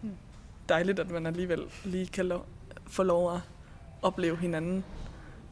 dejligt, 0.73 0.99
at 0.99 1.11
man 1.11 1.27
alligevel 1.27 1.61
lige 1.85 2.07
kan 2.07 2.27
lo- 2.27 2.43
få 2.87 3.03
lov 3.03 3.35
at 3.35 3.41
opleve 4.03 4.37
hinanden 4.37 4.85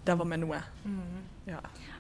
der, 0.07 0.15
hvor 0.15 0.25
man 0.25 0.39
nu 0.39 0.53
er. 0.53 0.71
Mm. 0.85 0.91
Ja. 1.47 1.57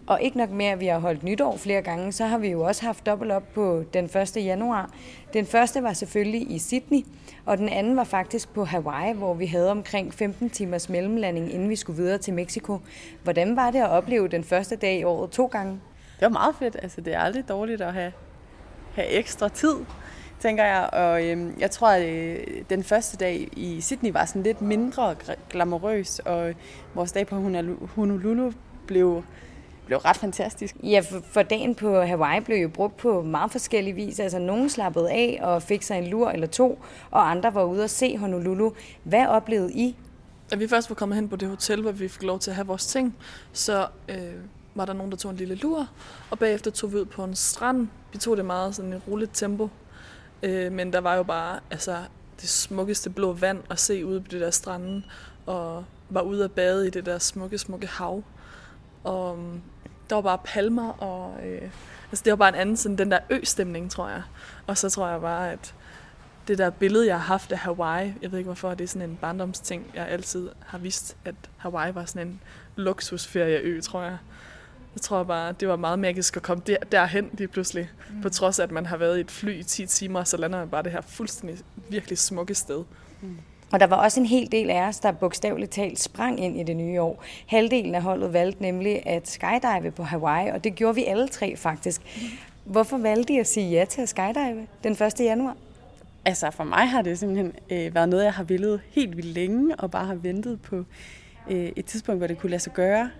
Og 0.06 0.22
ikke 0.22 0.38
nok 0.38 0.50
med, 0.50 0.66
at 0.66 0.80
vi 0.80 0.86
har 0.86 0.98
holdt 0.98 1.22
nytår 1.22 1.56
flere 1.56 1.82
gange, 1.82 2.12
så 2.12 2.26
har 2.26 2.38
vi 2.38 2.48
jo 2.48 2.60
også 2.60 2.84
haft 2.86 3.06
dobbelt 3.06 3.32
op 3.32 3.54
på 3.54 3.84
den 3.94 4.04
1. 4.04 4.36
januar. 4.36 4.90
Den 5.32 5.46
første 5.46 5.82
var 5.82 5.92
selvfølgelig 5.92 6.50
i 6.50 6.58
Sydney, 6.58 7.00
og 7.46 7.58
den 7.58 7.68
anden 7.68 7.96
var 7.96 8.04
faktisk 8.04 8.54
på 8.54 8.64
Hawaii, 8.64 9.14
hvor 9.14 9.34
vi 9.34 9.46
havde 9.46 9.70
omkring 9.70 10.14
15 10.14 10.50
timers 10.50 10.88
mellemlanding, 10.88 11.52
inden 11.52 11.68
vi 11.68 11.76
skulle 11.76 11.96
videre 12.02 12.18
til 12.18 12.34
Mexico. 12.34 12.80
Hvordan 13.22 13.56
var 13.56 13.70
det 13.70 13.78
at 13.78 13.88
opleve 13.88 14.28
den 14.28 14.44
første 14.44 14.76
dag 14.76 14.98
i 14.98 15.04
året 15.04 15.30
to 15.30 15.46
gange? 15.46 15.72
Det 16.20 16.22
var 16.22 16.28
meget 16.28 16.54
fedt. 16.58 16.76
Altså, 16.82 17.00
det 17.00 17.14
er 17.14 17.18
aldrig 17.20 17.48
dårligt 17.48 17.80
at 17.82 17.92
have, 17.94 18.12
have 18.94 19.08
ekstra 19.08 19.48
tid, 19.48 19.74
tænker 20.40 20.64
jeg. 20.64 20.88
Og 20.92 21.26
øhm, 21.26 21.54
jeg 21.60 21.70
tror, 21.70 21.88
at 21.88 22.08
øh, 22.08 22.46
den 22.70 22.84
første 22.84 23.16
dag 23.16 23.48
i 23.52 23.80
Sydney 23.80 24.12
var 24.12 24.24
sådan 24.24 24.42
lidt 24.42 24.62
mindre 24.62 25.16
glamourøs, 25.50 26.18
og 26.18 26.54
vores 26.94 27.12
dag 27.12 27.26
på 27.26 27.36
Honolulu 27.94 28.52
blev 28.86 29.22
blev 29.86 29.98
ret 29.98 30.16
fantastisk. 30.16 30.76
Ja, 30.82 31.02
for, 31.32 31.42
dagen 31.42 31.74
på 31.74 32.00
Hawaii 32.00 32.40
blev 32.40 32.56
jo 32.56 32.68
brugt 32.68 32.96
på 32.96 33.22
meget 33.22 33.50
forskellige 33.50 33.94
vis. 33.94 34.20
Altså, 34.20 34.38
nogen 34.38 34.70
slappede 34.70 35.10
af 35.10 35.38
og 35.42 35.62
fik 35.62 35.82
sig 35.82 35.98
en 35.98 36.06
lur 36.06 36.30
eller 36.30 36.46
to, 36.46 36.78
og 37.10 37.30
andre 37.30 37.54
var 37.54 37.64
ude 37.64 37.84
at 37.84 37.90
se 37.90 38.16
Honolulu. 38.16 38.70
Hvad 39.02 39.26
oplevede 39.26 39.72
I? 39.72 39.96
Da 40.50 40.56
vi 40.56 40.68
først 40.68 40.90
var 40.90 40.94
kommet 40.94 41.16
hen 41.16 41.28
på 41.28 41.36
det 41.36 41.48
hotel, 41.48 41.82
hvor 41.82 41.92
vi 41.92 42.08
fik 42.08 42.22
lov 42.22 42.38
til 42.38 42.50
at 42.50 42.54
have 42.54 42.66
vores 42.66 42.86
ting, 42.86 43.16
så 43.52 43.86
øh, 44.08 44.16
var 44.74 44.84
der 44.84 44.92
nogen, 44.92 45.12
der 45.12 45.16
tog 45.18 45.30
en 45.30 45.36
lille 45.36 45.54
lur, 45.54 45.88
og 46.30 46.38
bagefter 46.38 46.70
tog 46.70 46.92
vi 46.92 46.96
ud 46.96 47.04
på 47.04 47.24
en 47.24 47.34
strand. 47.34 47.88
Vi 48.12 48.18
tog 48.18 48.36
det 48.36 48.44
meget 48.44 48.74
sådan 48.74 48.92
i 48.92 48.96
roligt 49.10 49.30
tempo, 49.34 49.68
øh, 50.42 50.72
men 50.72 50.92
der 50.92 51.00
var 51.00 51.14
jo 51.14 51.22
bare 51.22 51.60
altså, 51.70 51.96
det 52.40 52.48
smukkeste 52.48 53.10
blå 53.10 53.32
vand 53.32 53.62
at 53.70 53.78
se 53.78 54.06
ude 54.06 54.20
på 54.20 54.28
det 54.30 54.40
der 54.40 54.50
stranden, 54.50 55.04
og 55.46 55.84
var 56.10 56.20
ude 56.20 56.44
at 56.44 56.52
bade 56.52 56.86
i 56.86 56.90
det 56.90 57.06
der 57.06 57.18
smukke, 57.18 57.58
smukke 57.58 57.86
hav. 57.86 58.22
Og 59.04 59.38
mm, 59.38 59.60
der 60.10 60.14
var 60.14 60.22
bare 60.22 60.38
palmer, 60.44 61.02
og 61.02 61.46
øh, 61.46 61.70
altså 62.10 62.22
det 62.24 62.30
var 62.30 62.36
bare 62.36 62.48
en 62.48 62.54
anden 62.54 62.76
sådan 62.76 62.98
den 62.98 63.10
der 63.10 63.18
ø-stemning, 63.30 63.90
tror 63.90 64.08
jeg. 64.08 64.22
Og 64.66 64.78
så 64.78 64.90
tror 64.90 65.08
jeg 65.08 65.20
bare, 65.20 65.52
at 65.52 65.74
det 66.48 66.58
der 66.58 66.70
billede, 66.70 67.06
jeg 67.06 67.14
har 67.14 67.26
haft 67.26 67.52
af 67.52 67.58
Hawaii, 67.58 68.14
jeg 68.22 68.32
ved 68.32 68.38
ikke 68.38 68.48
hvorfor, 68.48 68.74
det 68.74 68.84
er 68.84 68.88
sådan 68.88 69.10
en 69.10 69.18
barndomsting, 69.20 69.90
jeg 69.94 70.08
altid 70.08 70.48
har 70.66 70.78
vidst, 70.78 71.16
at 71.24 71.34
Hawaii 71.56 71.94
var 71.94 72.04
sådan 72.04 72.26
en 72.26 72.40
luksusferieø, 72.76 73.80
tror 73.80 74.02
jeg. 74.02 74.18
Jeg 75.00 75.04
tror 75.04 75.22
bare, 75.22 75.52
det 75.52 75.68
var 75.68 75.76
meget 75.76 75.98
magisk 75.98 76.36
at 76.36 76.42
komme 76.42 76.62
der, 76.66 76.76
derhen 76.92 77.30
lige 77.32 77.48
pludselig. 77.48 77.90
Mm. 78.10 78.22
På 78.22 78.28
trods 78.28 78.58
af, 78.58 78.64
at 78.64 78.70
man 78.70 78.86
har 78.86 78.96
været 78.96 79.18
i 79.18 79.20
et 79.20 79.30
fly 79.30 79.58
i 79.58 79.62
10 79.62 79.86
timer, 79.86 80.24
så 80.24 80.36
lander 80.36 80.58
man 80.58 80.68
bare 80.68 80.82
det 80.82 80.92
her 80.92 81.00
fuldstændig 81.00 81.58
virkelig 81.88 82.18
smukke 82.18 82.54
sted. 82.54 82.84
Mm. 83.20 83.36
Og 83.72 83.80
der 83.80 83.86
var 83.86 83.96
også 83.96 84.20
en 84.20 84.26
hel 84.26 84.52
del 84.52 84.70
af 84.70 84.88
os, 84.88 85.00
der 85.00 85.12
bogstaveligt 85.12 85.70
talt 85.70 86.00
sprang 86.00 86.40
ind 86.40 86.60
i 86.60 86.62
det 86.62 86.76
nye 86.76 87.00
år. 87.00 87.24
Halvdelen 87.46 87.94
af 87.94 88.02
holdet 88.02 88.32
valgte 88.32 88.62
nemlig 88.62 89.06
at 89.06 89.28
skydive 89.28 89.90
på 89.90 90.02
Hawaii, 90.02 90.50
og 90.50 90.64
det 90.64 90.74
gjorde 90.74 90.94
vi 90.94 91.04
alle 91.04 91.28
tre 91.28 91.56
faktisk. 91.56 92.02
Hvorfor 92.64 92.98
valgte 92.98 93.32
I 93.32 93.38
at 93.38 93.46
sige 93.46 93.70
ja 93.70 93.84
til 93.84 94.02
at 94.02 94.08
skydive 94.08 94.66
den 94.84 94.92
1. 94.92 95.20
januar? 95.20 95.56
Altså 96.24 96.50
for 96.50 96.64
mig 96.64 96.88
har 96.88 97.02
det 97.02 97.18
simpelthen 97.18 97.52
øh, 97.70 97.94
været 97.94 98.08
noget, 98.08 98.24
jeg 98.24 98.32
har 98.32 98.44
villet 98.44 98.80
helt 98.90 99.16
vildt 99.16 99.34
længe, 99.34 99.76
og 99.76 99.90
bare 99.90 100.06
har 100.06 100.14
ventet 100.14 100.62
på 100.62 100.84
øh, 101.50 101.72
et 101.76 101.84
tidspunkt, 101.84 102.20
hvor 102.20 102.26
det 102.26 102.38
kunne 102.38 102.50
lade 102.50 102.62
sig 102.62 102.72
gøre. 102.72 103.10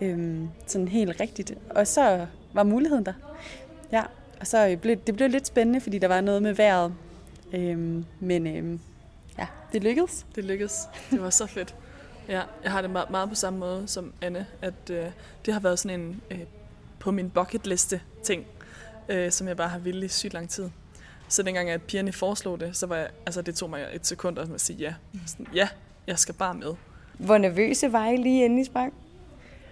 Øh, 0.00 0.40
sådan 0.66 0.88
helt 0.88 1.20
rigtigt. 1.20 1.54
Og 1.70 1.86
så 1.86 2.26
var 2.52 2.62
muligheden 2.62 3.06
der. 3.06 3.12
Ja, 3.92 4.02
og 4.40 4.46
så 4.46 4.78
blev 4.82 4.96
det 4.96 5.16
blev 5.16 5.28
lidt 5.28 5.46
spændende, 5.46 5.80
fordi 5.80 5.98
der 5.98 6.08
var 6.08 6.20
noget 6.20 6.42
med 6.42 6.54
vejret. 6.54 6.94
Øh, 7.52 7.78
men 8.20 8.46
øh, 8.46 8.78
ja, 9.38 9.46
det 9.72 9.84
lykkedes. 9.84 10.26
Det 10.34 10.44
lykkedes. 10.44 10.88
Det 11.10 11.22
var 11.22 11.30
så 11.30 11.46
fedt. 11.46 11.74
Ja, 12.28 12.42
jeg 12.62 12.72
har 12.72 12.82
det 12.82 12.90
meget, 12.90 13.10
meget 13.10 13.28
på 13.28 13.34
samme 13.34 13.58
måde 13.58 13.82
som 13.86 14.12
Anne, 14.22 14.46
at 14.62 14.90
øh, 14.90 15.06
det 15.46 15.54
har 15.54 15.60
været 15.60 15.78
sådan 15.78 16.00
en 16.00 16.22
øh, 16.30 16.40
på 16.98 17.10
min 17.10 17.30
bucket 17.30 17.66
liste 17.66 18.00
ting, 18.22 18.46
øh, 19.08 19.30
som 19.30 19.48
jeg 19.48 19.56
bare 19.56 19.68
har 19.68 19.78
ville 19.78 20.04
i 20.04 20.08
sygt 20.08 20.34
lang 20.34 20.48
tid. 20.48 20.70
Så 21.28 21.42
dengang, 21.42 21.70
at 21.70 21.82
pigerne 21.82 22.12
foreslog 22.12 22.60
det, 22.60 22.76
så 22.76 22.86
var 22.86 22.96
jeg, 22.96 23.08
altså 23.26 23.42
det 23.42 23.54
tog 23.54 23.70
mig 23.70 23.88
et 23.92 24.06
sekund 24.06 24.38
at 24.38 24.48
sige 24.60 24.78
ja. 24.78 24.94
Sådan, 25.26 25.46
ja, 25.54 25.68
jeg 26.06 26.18
skal 26.18 26.34
bare 26.34 26.54
med. 26.54 26.74
Hvor 27.18 27.38
nervøse 27.38 27.92
var 27.92 28.08
I 28.08 28.16
lige 28.16 28.44
inden 28.44 28.58
I 28.58 28.64
sprang? 28.64 28.94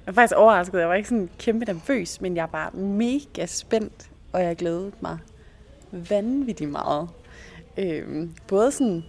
Jeg 0.06 0.16
var 0.16 0.22
faktisk 0.22 0.38
overrasket. 0.38 0.78
Jeg 0.78 0.88
var 0.88 0.94
ikke 0.94 1.08
sådan 1.08 1.30
kæmpe 1.38 1.64
nervøs, 1.64 2.20
men 2.20 2.36
jeg 2.36 2.48
var 2.52 2.70
mega 2.70 3.46
spændt, 3.46 4.10
og 4.32 4.42
jeg 4.42 4.56
glædede 4.56 4.92
mig 5.00 5.18
vanvittigt 5.90 6.70
meget. 6.70 7.08
Øhm, 7.76 8.34
både 8.48 8.72
sådan, 8.72 9.04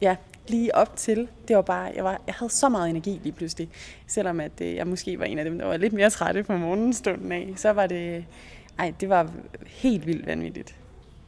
ja, 0.00 0.16
lige 0.48 0.74
op 0.74 0.96
til, 0.96 1.28
det 1.48 1.56
var 1.56 1.62
bare, 1.62 1.92
jeg, 1.96 2.04
var, 2.04 2.20
jeg 2.26 2.34
havde 2.34 2.52
så 2.52 2.68
meget 2.68 2.90
energi 2.90 3.20
lige 3.22 3.32
pludselig. 3.32 3.68
Selvom 4.06 4.40
at 4.40 4.52
øh, 4.62 4.74
jeg 4.74 4.86
måske 4.86 5.18
var 5.18 5.24
en 5.24 5.38
af 5.38 5.44
dem, 5.44 5.58
der 5.58 5.66
var 5.66 5.76
lidt 5.76 5.92
mere 5.92 6.10
trætte 6.10 6.42
på 6.42 6.52
morgenstunden 6.52 7.32
af, 7.32 7.52
så 7.56 7.70
var 7.72 7.86
det, 7.86 8.24
ej, 8.78 8.94
det 9.00 9.08
var 9.08 9.30
helt 9.66 10.06
vildt 10.06 10.26
vanvittigt. 10.26 10.76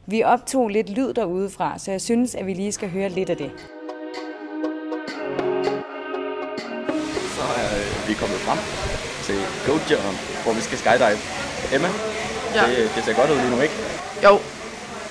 Vi 0.05 0.23
optog 0.23 0.69
lidt 0.69 0.89
lyd 0.89 1.13
derude 1.13 1.49
fra, 1.49 1.79
så 1.79 1.91
jeg 1.91 2.01
synes, 2.01 2.35
at 2.35 2.45
vi 2.45 2.53
lige 2.53 2.71
skal 2.71 2.89
høre 2.89 3.09
lidt 3.09 3.29
af 3.29 3.37
det. 3.37 3.51
Er 8.03 8.07
vi 8.07 8.13
kommet 8.13 8.39
frem 8.39 8.57
til 9.25 9.35
Go 9.67 9.73
Jump, 9.91 10.17
hvor 10.43 10.53
vi 10.53 10.61
skal 10.61 10.77
skydive. 10.77 11.17
Emma, 11.73 11.89
Ja. 12.55 12.61
det, 12.67 12.91
det 12.95 13.05
ser 13.05 13.13
godt 13.13 13.29
ud 13.29 13.35
lige 13.35 13.49
nu, 13.49 13.61
ikke? 13.61 13.73
Jo, 14.23 14.39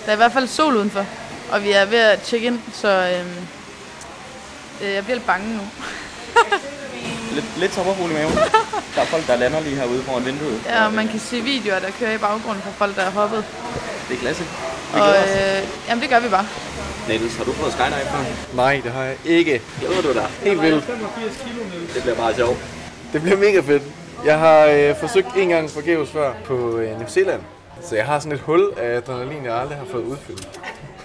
der 0.04 0.08
er 0.08 0.12
i 0.12 0.16
hvert 0.16 0.32
fald 0.32 0.48
sol 0.48 0.76
udenfor, 0.76 1.06
og 1.52 1.64
vi 1.64 1.72
er 1.72 1.84
ved 1.84 1.98
at 1.98 2.20
tjekke 2.22 2.46
ind, 2.46 2.60
så 2.74 2.88
øhm, 2.88 3.36
øh, 4.82 4.92
jeg 4.94 5.04
bliver 5.04 5.16
lidt 5.16 5.26
bange 5.26 5.54
nu. 5.56 5.62
Lidt, 7.36 7.44
lidt 7.56 7.74
sommerfugl 7.74 8.10
i 8.10 8.14
maven. 8.14 8.32
Der 8.94 9.00
er 9.02 9.04
folk, 9.04 9.26
der 9.26 9.36
lander 9.36 9.60
lige 9.60 9.76
herude 9.76 10.02
foran 10.02 10.24
vinduet. 10.24 10.60
Ja, 10.66 10.86
og 10.86 10.92
man 10.92 11.08
kan 11.08 11.20
se 11.20 11.40
videoer, 11.40 11.78
der 11.78 11.90
kører 11.98 12.12
i 12.14 12.18
baggrunden 12.18 12.62
fra 12.62 12.70
folk, 12.78 12.96
der 12.96 13.02
har 13.02 13.10
hoppet. 13.10 13.44
Det 14.08 14.14
er 14.16 14.20
klasse. 14.20 14.42
Vi 14.94 15.00
Og 15.00 15.08
øh, 15.08 15.62
jamen, 15.88 16.02
det 16.02 16.10
gør 16.10 16.20
vi 16.20 16.28
bare. 16.28 16.46
Niels, 17.08 17.36
har 17.36 17.44
du 17.44 17.52
prøvet 17.52 17.72
skydive 17.72 17.90
før? 17.90 18.24
Nej, 18.54 18.80
det 18.84 18.92
har 18.92 19.02
jeg 19.02 19.16
ikke. 19.24 19.62
Glæder 19.80 20.02
du 20.02 20.12
dig? 20.12 20.26
Helt 20.42 20.62
vildt. 20.62 20.86
Det 21.94 22.02
bliver 22.02 22.16
bare 22.16 22.34
sjovt. 22.34 22.58
Det 23.12 23.22
bliver 23.22 23.36
mega 23.36 23.60
fedt. 23.60 23.82
Jeg 24.24 24.38
har 24.38 24.66
øh, 24.66 24.96
forsøgt 24.96 25.26
en 25.36 25.48
gang 25.48 25.70
forgæves 25.70 26.10
før 26.10 26.32
på 26.44 26.76
øh, 26.78 26.98
New 26.98 27.08
Zealand. 27.08 27.40
Så 27.82 27.96
jeg 27.96 28.06
har 28.06 28.18
sådan 28.18 28.32
et 28.32 28.40
hul 28.40 28.70
af 28.76 28.96
adrenalin, 28.96 29.44
jeg 29.44 29.54
aldrig 29.54 29.78
har 29.78 29.84
fået 29.84 30.04
udfyldt. 30.04 30.60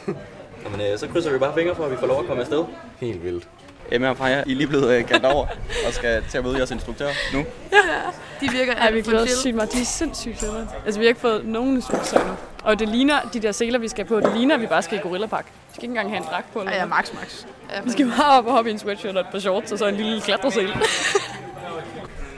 Jamen, 0.64 0.82
øh, 0.92 1.00
så 1.00 1.08
krydser 1.08 1.32
vi 1.32 1.38
bare 1.38 1.54
fingre 1.54 1.76
for, 1.76 1.86
at 1.86 1.92
vi 1.92 1.98
får 1.98 2.08
lov 2.08 2.20
at 2.20 2.26
komme 2.28 2.42
afsted. 2.42 2.64
Helt 3.00 3.24
vildt. 3.24 3.48
Emma 3.92 4.10
og 4.10 4.18
Freja, 4.18 4.44
I 4.46 4.52
er 4.52 4.56
lige 4.56 4.68
blevet 4.68 4.90
øh, 4.98 5.06
kaldt 5.06 5.26
over 5.26 5.46
og 5.88 5.94
skal 5.94 6.24
til 6.32 6.38
at 6.38 6.44
møde 6.44 6.58
jeres 6.58 6.72
instruktør 6.72 7.08
nu. 7.34 7.46
De 8.42 8.50
virker 8.52 8.74
Ja, 8.86 8.92
vi 8.92 9.02
glæder 9.02 9.24
os 9.24 9.30
sygt 9.30 9.56
meget. 9.56 9.74
De 9.74 9.82
er 9.82 9.86
sindssygt 9.86 10.40
fede. 10.40 10.68
Altså, 10.86 11.00
vi 11.00 11.06
har 11.06 11.10
ikke 11.10 11.22
fået 11.22 11.46
nogen 11.46 11.76
instruktioner 11.76 12.26
nu. 12.28 12.34
Og 12.64 12.80
det 12.80 12.90
ligner, 12.90 13.16
de 13.34 13.40
der 13.40 13.52
seler, 13.52 13.80
vi 13.80 13.88
skal 13.88 14.06
på, 14.06 14.20
det 14.20 14.32
ligner, 14.36 14.56
at 14.56 14.62
vi 14.62 14.68
bare 14.68 14.82
skal 14.82 14.98
i 14.98 15.02
Gorillapark. 15.02 15.46
Vi 15.46 15.52
skal 15.74 15.84
ikke 15.84 15.92
engang 15.92 16.10
have 16.10 16.18
en 16.18 16.28
dragt 16.32 16.54
på. 16.54 16.60
Eller 16.60 16.74
Ja, 16.74 16.80
ja, 16.80 16.86
max, 16.86 17.14
max. 17.14 17.46
Ja, 17.76 17.82
Vi 17.84 17.92
skal 17.92 18.14
bare 18.18 18.38
op 18.38 18.46
og 18.46 18.52
hoppe 18.54 18.70
i 18.70 18.74
en 18.74 18.80
sweatshirt 18.80 19.16
og 19.16 19.22
et 19.22 19.28
par 19.32 19.40
shorts, 19.40 19.72
og 19.72 19.78
så 19.80 19.88
en 19.88 19.96
lille 19.96 20.22
klatresel. 20.22 20.70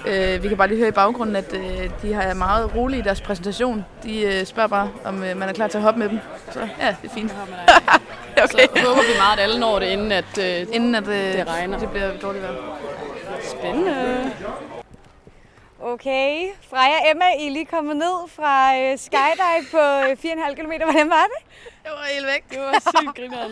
Øh, 0.07 0.43
vi 0.43 0.47
kan 0.47 0.57
bare 0.57 0.67
lige 0.67 0.77
høre 0.77 0.87
i 0.87 0.91
baggrunden, 0.91 1.35
at 1.35 1.53
øh, 1.53 1.89
de 2.01 2.13
har 2.13 2.33
meget 2.33 2.75
rolige 2.75 2.99
i 2.99 3.03
deres 3.03 3.21
præsentation. 3.21 3.85
De 4.03 4.21
øh, 4.21 4.45
spørger 4.45 4.67
bare, 4.69 4.89
om 5.05 5.23
øh, 5.23 5.37
man 5.37 5.49
er 5.49 5.53
klar 5.53 5.67
til 5.67 5.77
at 5.77 5.83
hoppe 5.83 5.99
med 5.99 6.09
dem. 6.09 6.19
Så 6.51 6.59
ja, 6.79 6.95
det 7.01 7.09
er 7.09 7.13
fint. 7.13 7.31
okay. 8.43 8.47
Så 8.47 8.87
håber 8.87 9.01
vi 9.01 9.17
meget, 9.17 9.37
at 9.37 9.43
alle 9.43 9.59
når 9.59 9.79
det, 9.79 9.85
inden 9.87 10.11
at 10.11 10.37
øh, 10.39 10.67
Inden 10.75 10.95
at 10.95 11.07
øh, 11.07 11.13
Det 11.33 11.47
regner. 11.47 11.79
det 11.79 11.89
bliver 11.89 12.17
dårligt 12.17 12.43
vejr. 12.43 12.53
spændende. 13.43 14.31
Okay, 15.83 16.47
Freja 16.69 16.95
og 17.03 17.11
Emma, 17.11 17.25
I 17.39 17.47
er 17.47 17.51
lige 17.51 17.65
kommet 17.65 17.95
ned 17.97 18.29
fra 18.35 18.77
øh, 18.77 18.97
skydive 18.97 19.65
på 19.71 19.77
øh, 19.77 20.17
4,5 20.47 20.55
km. 20.55 20.71
Hvordan 20.83 21.09
var 21.09 21.25
det? 21.33 21.41
Det 21.83 21.91
var 21.91 22.05
helt 22.13 22.25
væk. 22.25 22.43
Det 22.49 22.59
var 22.59 22.79
sygt 22.79 23.15
grineren. 23.15 23.51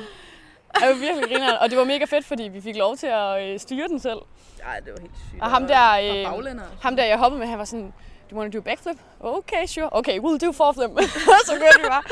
Det 0.79 0.87
var 0.89 0.93
virkelig 0.93 1.23
grineren. 1.29 1.57
Og 1.61 1.69
det 1.69 1.77
var 1.77 1.83
mega 1.83 2.05
fedt, 2.05 2.25
fordi 2.25 2.43
vi 2.43 2.61
fik 2.61 2.75
lov 2.75 2.97
til 2.97 3.07
at 3.07 3.43
øh, 3.43 3.59
styre 3.59 3.87
den 3.87 3.99
selv. 3.99 4.19
Nej, 4.63 4.79
det 4.79 4.93
var 4.93 4.99
helt 5.01 5.13
sygt. 5.29 5.41
Og 5.41 5.49
ham 5.49 5.67
der, 5.67 5.79
Og 5.79 6.17
øh, 6.17 6.61
ham 6.81 6.95
der, 6.95 7.03
jeg 7.05 7.17
hoppede 7.17 7.39
med, 7.39 7.47
han 7.47 7.59
var 7.59 7.65
sådan, 7.65 7.93
do 8.31 8.35
you 8.35 8.39
want 8.39 8.53
to 8.53 8.59
do 8.59 8.61
a 8.61 8.69
backflip? 8.69 8.97
Okay, 9.19 9.65
sure. 9.65 9.89
Okay, 9.91 10.19
we'll 10.19 10.45
do 10.45 10.51
four 10.51 10.67
of 10.67 10.75
them. 10.75 10.97
så 11.45 11.51
kørte 11.53 11.79
vi 11.81 11.87
bare 11.89 12.03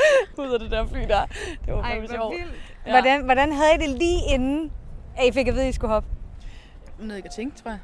ud 0.46 0.52
af 0.52 0.58
det 0.60 0.70
der 0.70 0.86
fly 0.86 0.98
der. 1.08 1.26
Det 1.66 1.74
var 1.74 1.82
fandme 1.82 2.08
sjovt. 2.08 2.34
Ja. 2.86 2.90
Hvordan, 2.90 3.24
hvordan 3.24 3.52
havde 3.52 3.74
I 3.74 3.78
det 3.78 3.88
lige 3.88 4.20
inden, 4.34 4.72
at 5.16 5.26
I 5.26 5.32
fik 5.32 5.48
at 5.48 5.54
vide, 5.54 5.64
at 5.64 5.68
I 5.70 5.72
skulle 5.72 5.92
hoppe? 5.92 6.08
Noget, 6.98 7.14
jeg 7.14 7.22
kan 7.22 7.32
tænke, 7.32 7.62
tror 7.62 7.70
jeg. 7.70 7.78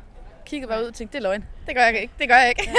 Kiggede 0.47 0.71
bare 0.71 0.81
ud 0.83 0.87
og 0.87 0.95
tænkte, 0.95 1.19
det 1.19 1.25
er 1.25 1.29
løgn. 1.29 1.45
Det 1.67 1.75
gør 1.77 1.83
jeg 1.83 2.01
ikke. 2.03 2.15
Det 2.19 2.29
gør 2.29 2.37
jeg 2.37 2.49
ikke. 2.49 2.71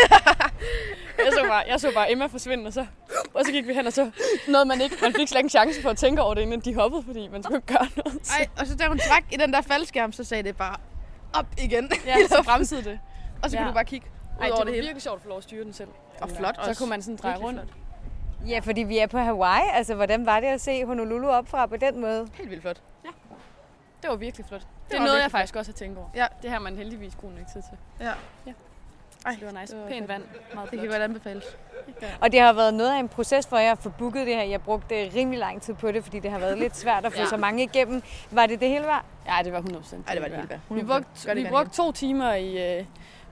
Jeg 1.18 1.34
så 1.34 1.44
bare, 1.48 1.64
jeg 1.68 1.80
så 1.80 1.92
bare 1.94 2.12
Emma 2.12 2.26
forsvinde, 2.26 2.68
og 2.68 2.74
så, 2.74 2.86
og 3.34 3.46
så 3.46 3.52
gik 3.52 3.68
vi 3.68 3.74
hen, 3.74 3.88
og 3.88 3.94
så 3.94 4.12
noget 4.48 4.68
man 4.68 4.82
ikke, 4.82 4.96
man 5.02 5.14
fik 5.14 5.28
slet 5.28 5.40
ikke 5.40 5.46
en 5.46 5.50
chance 5.50 5.82
for 5.82 5.90
at 5.90 5.98
tænke 5.98 6.22
over 6.22 6.34
det, 6.34 6.42
inden 6.42 6.60
de 6.62 6.76
hoppede, 6.76 7.04
fordi 7.04 7.28
man 7.28 7.44
skulle 7.44 7.58
ikke 7.58 7.68
gøre 7.74 7.88
noget. 8.06 8.30
Ej, 8.40 8.48
og 8.60 8.68
så 8.68 8.76
da 8.76 8.88
hun 8.88 8.98
trak 9.00 9.24
i 9.32 9.36
den 9.38 9.54
der 9.54 9.62
faldskærm, 9.62 10.12
så 10.12 10.24
sagde 10.24 10.44
det 10.44 10.58
bare 10.58 10.76
op 11.34 11.46
igen. 11.58 11.92
Ja, 12.06 12.16
så 12.28 12.44
bremsede 12.50 12.84
det. 12.84 13.00
og 13.44 13.50
så 13.50 13.58
kunne 13.58 13.64
Ja. 13.66 13.70
du 13.70 13.74
bare 13.74 13.86
kigge 13.86 14.08
ud 14.08 14.40
Ej, 14.40 14.46
det 14.46 14.52
over 14.52 14.60
var 14.60 14.64
det 14.66 14.74
hele. 14.74 14.86
virkelig 14.86 15.02
sjovt 15.02 15.16
at 15.16 15.22
få 15.22 15.28
lov 15.30 15.38
at 15.38 15.44
styre 15.44 15.64
den 15.64 15.74
selv. 15.74 15.90
Og 16.22 16.30
flot 16.30 16.56
Så 16.56 16.70
også. 16.70 16.80
kunne 16.82 16.90
man 16.90 17.02
sådan 17.02 17.16
dreje 17.16 17.38
rundt. 17.38 17.60
flot. 17.60 17.74
Ja, 18.50 18.60
fordi 18.60 18.82
vi 18.84 18.98
er 18.98 19.08
på 19.08 19.18
Hawaii. 19.18 19.64
Altså, 19.74 19.96
hvordan 19.96 20.26
var 20.26 20.40
det 20.40 20.48
at 20.48 20.62
se 20.62 20.86
Honolulu 20.86 21.28
opfra 21.30 21.66
på 21.66 21.78
den 21.78 22.02
måde? 22.02 22.28
Helt 22.34 22.50
vildt 22.50 22.62
flot. 22.62 22.82
Det 24.02 24.10
var 24.10 24.16
virkelig 24.16 24.46
flot. 24.48 24.62
Det, 24.62 24.68
var 25.00 25.00
er 25.00 25.08
noget, 25.08 25.22
jeg 25.22 25.32
faktisk 25.32 25.56
også 25.56 25.72
har 25.72 25.76
tænkt 25.78 25.98
over. 25.98 26.08
Ja. 26.16 26.26
Det 26.42 26.50
har 26.52 26.60
man 26.60 26.78
heldigvis 26.78 27.16
god 27.22 27.30
nok 27.30 27.48
tid 27.54 27.62
til. 27.62 27.78
Ja. 28.00 28.12
Ej, 29.26 29.32
Det 29.40 29.54
var 29.54 29.60
nice. 29.62 29.74
det 29.76 29.84
var 29.84 29.90
Pænt 29.90 30.08
vand. 30.08 30.24
Meget 30.54 30.72
Det 30.72 30.80
kan 30.80 30.90
godt 30.90 31.02
anbefales. 31.02 31.44
Og 32.22 32.32
det 32.32 32.40
har 32.40 32.54
været 32.54 32.74
noget 32.74 32.94
af 32.96 33.00
en 33.00 33.08
proces 33.10 33.48
for 33.48 33.58
jer 33.58 33.72
at 33.72 33.78
få 33.78 33.90
booket 33.90 34.28
det 34.28 34.36
her. 34.36 34.44
Jeg 34.44 34.62
brugte 34.62 34.96
rimelig 35.16 35.40
lang 35.40 35.62
tid 35.62 35.74
på 35.74 35.92
det, 35.92 36.04
fordi 36.04 36.20
det 36.20 36.32
har 36.32 36.40
været 36.40 36.58
lidt 36.58 36.78
svært 36.78 37.06
at 37.06 37.14
få 37.14 37.20
Ja. 37.20 37.26
så 37.26 37.38
mange 37.38 37.64
igennem. 37.64 38.02
Var 38.32 38.46
det 38.46 38.60
det 38.60 38.70
hele 38.70 38.84
værd? 38.86 39.06
Ja, 39.28 39.44
det 39.44 39.54
var 39.54 39.62
100%. 39.62 39.96
Ej, 40.08 40.14
det 40.14 40.22
var 40.22 40.28
det 40.28 40.38
helt 40.38 40.50
værd. 40.50 40.60
Vi 40.70 40.80
100%. 40.82 40.86
brugte, 40.86 41.36
vi 41.36 41.48
brugte 41.50 41.72
to 41.72 41.92
timer 41.92 42.34
i 42.34 42.78
øh, 42.80 42.86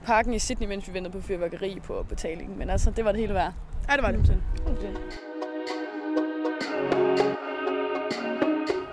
parken 0.04 0.34
i 0.34 0.38
Sydney, 0.38 0.68
mens 0.68 0.88
vi 0.88 0.94
ventede 0.94 1.12
på 1.12 1.20
fyrværkeri 1.26 1.80
på 1.84 2.06
betalingen. 2.08 2.58
Men 2.58 2.70
altså, 2.70 2.90
det 2.90 3.04
var 3.04 3.12
det 3.12 3.20
hele 3.20 3.34
værd. 3.34 3.52
Ej, 3.88 3.96
det 3.96 4.02
var 4.02 4.10
det. 4.10 4.38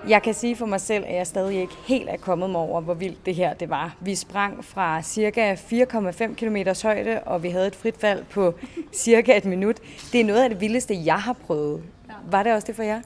Jeg 0.10 0.24
kan 0.24 0.34
sige 0.34 0.56
for 0.56 0.66
mig 0.66 0.82
selv, 0.82 1.04
at 1.08 1.16
jeg 1.16 1.28
stadig 1.28 1.62
ikke 1.62 1.74
helt 1.86 2.10
er 2.10 2.18
kommet 2.18 2.50
mig 2.50 2.62
over, 2.62 2.82
hvor 2.82 2.94
vildt 2.94 3.26
det 3.26 3.36
her 3.36 3.54
det 3.54 3.70
var. 3.70 3.96
Vi 4.00 4.16
sprang 4.16 4.66
fra 4.66 5.02
cirka 5.02 5.56
4,5 5.56 6.34
km 6.34 6.56
højde, 6.84 7.20
og 7.26 7.44
vi 7.44 7.50
havde 7.50 7.68
et 7.68 7.76
frit 7.76 7.96
fald 8.00 8.24
på 8.24 8.60
cirka 8.94 9.38
et 9.38 9.46
minut. 9.46 9.78
Det 10.12 10.22
er 10.22 10.26
noget 10.26 10.44
af 10.44 10.50
det 10.50 10.62
vildeste, 10.62 11.06
jeg 11.06 11.22
har 11.22 11.34
prøvet. 11.34 11.84
Var 12.32 12.44
det 12.44 12.54
også 12.54 12.68
det 12.68 12.76
for 12.76 12.84
jer? 12.84 13.02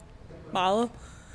Meget. 0.54 0.90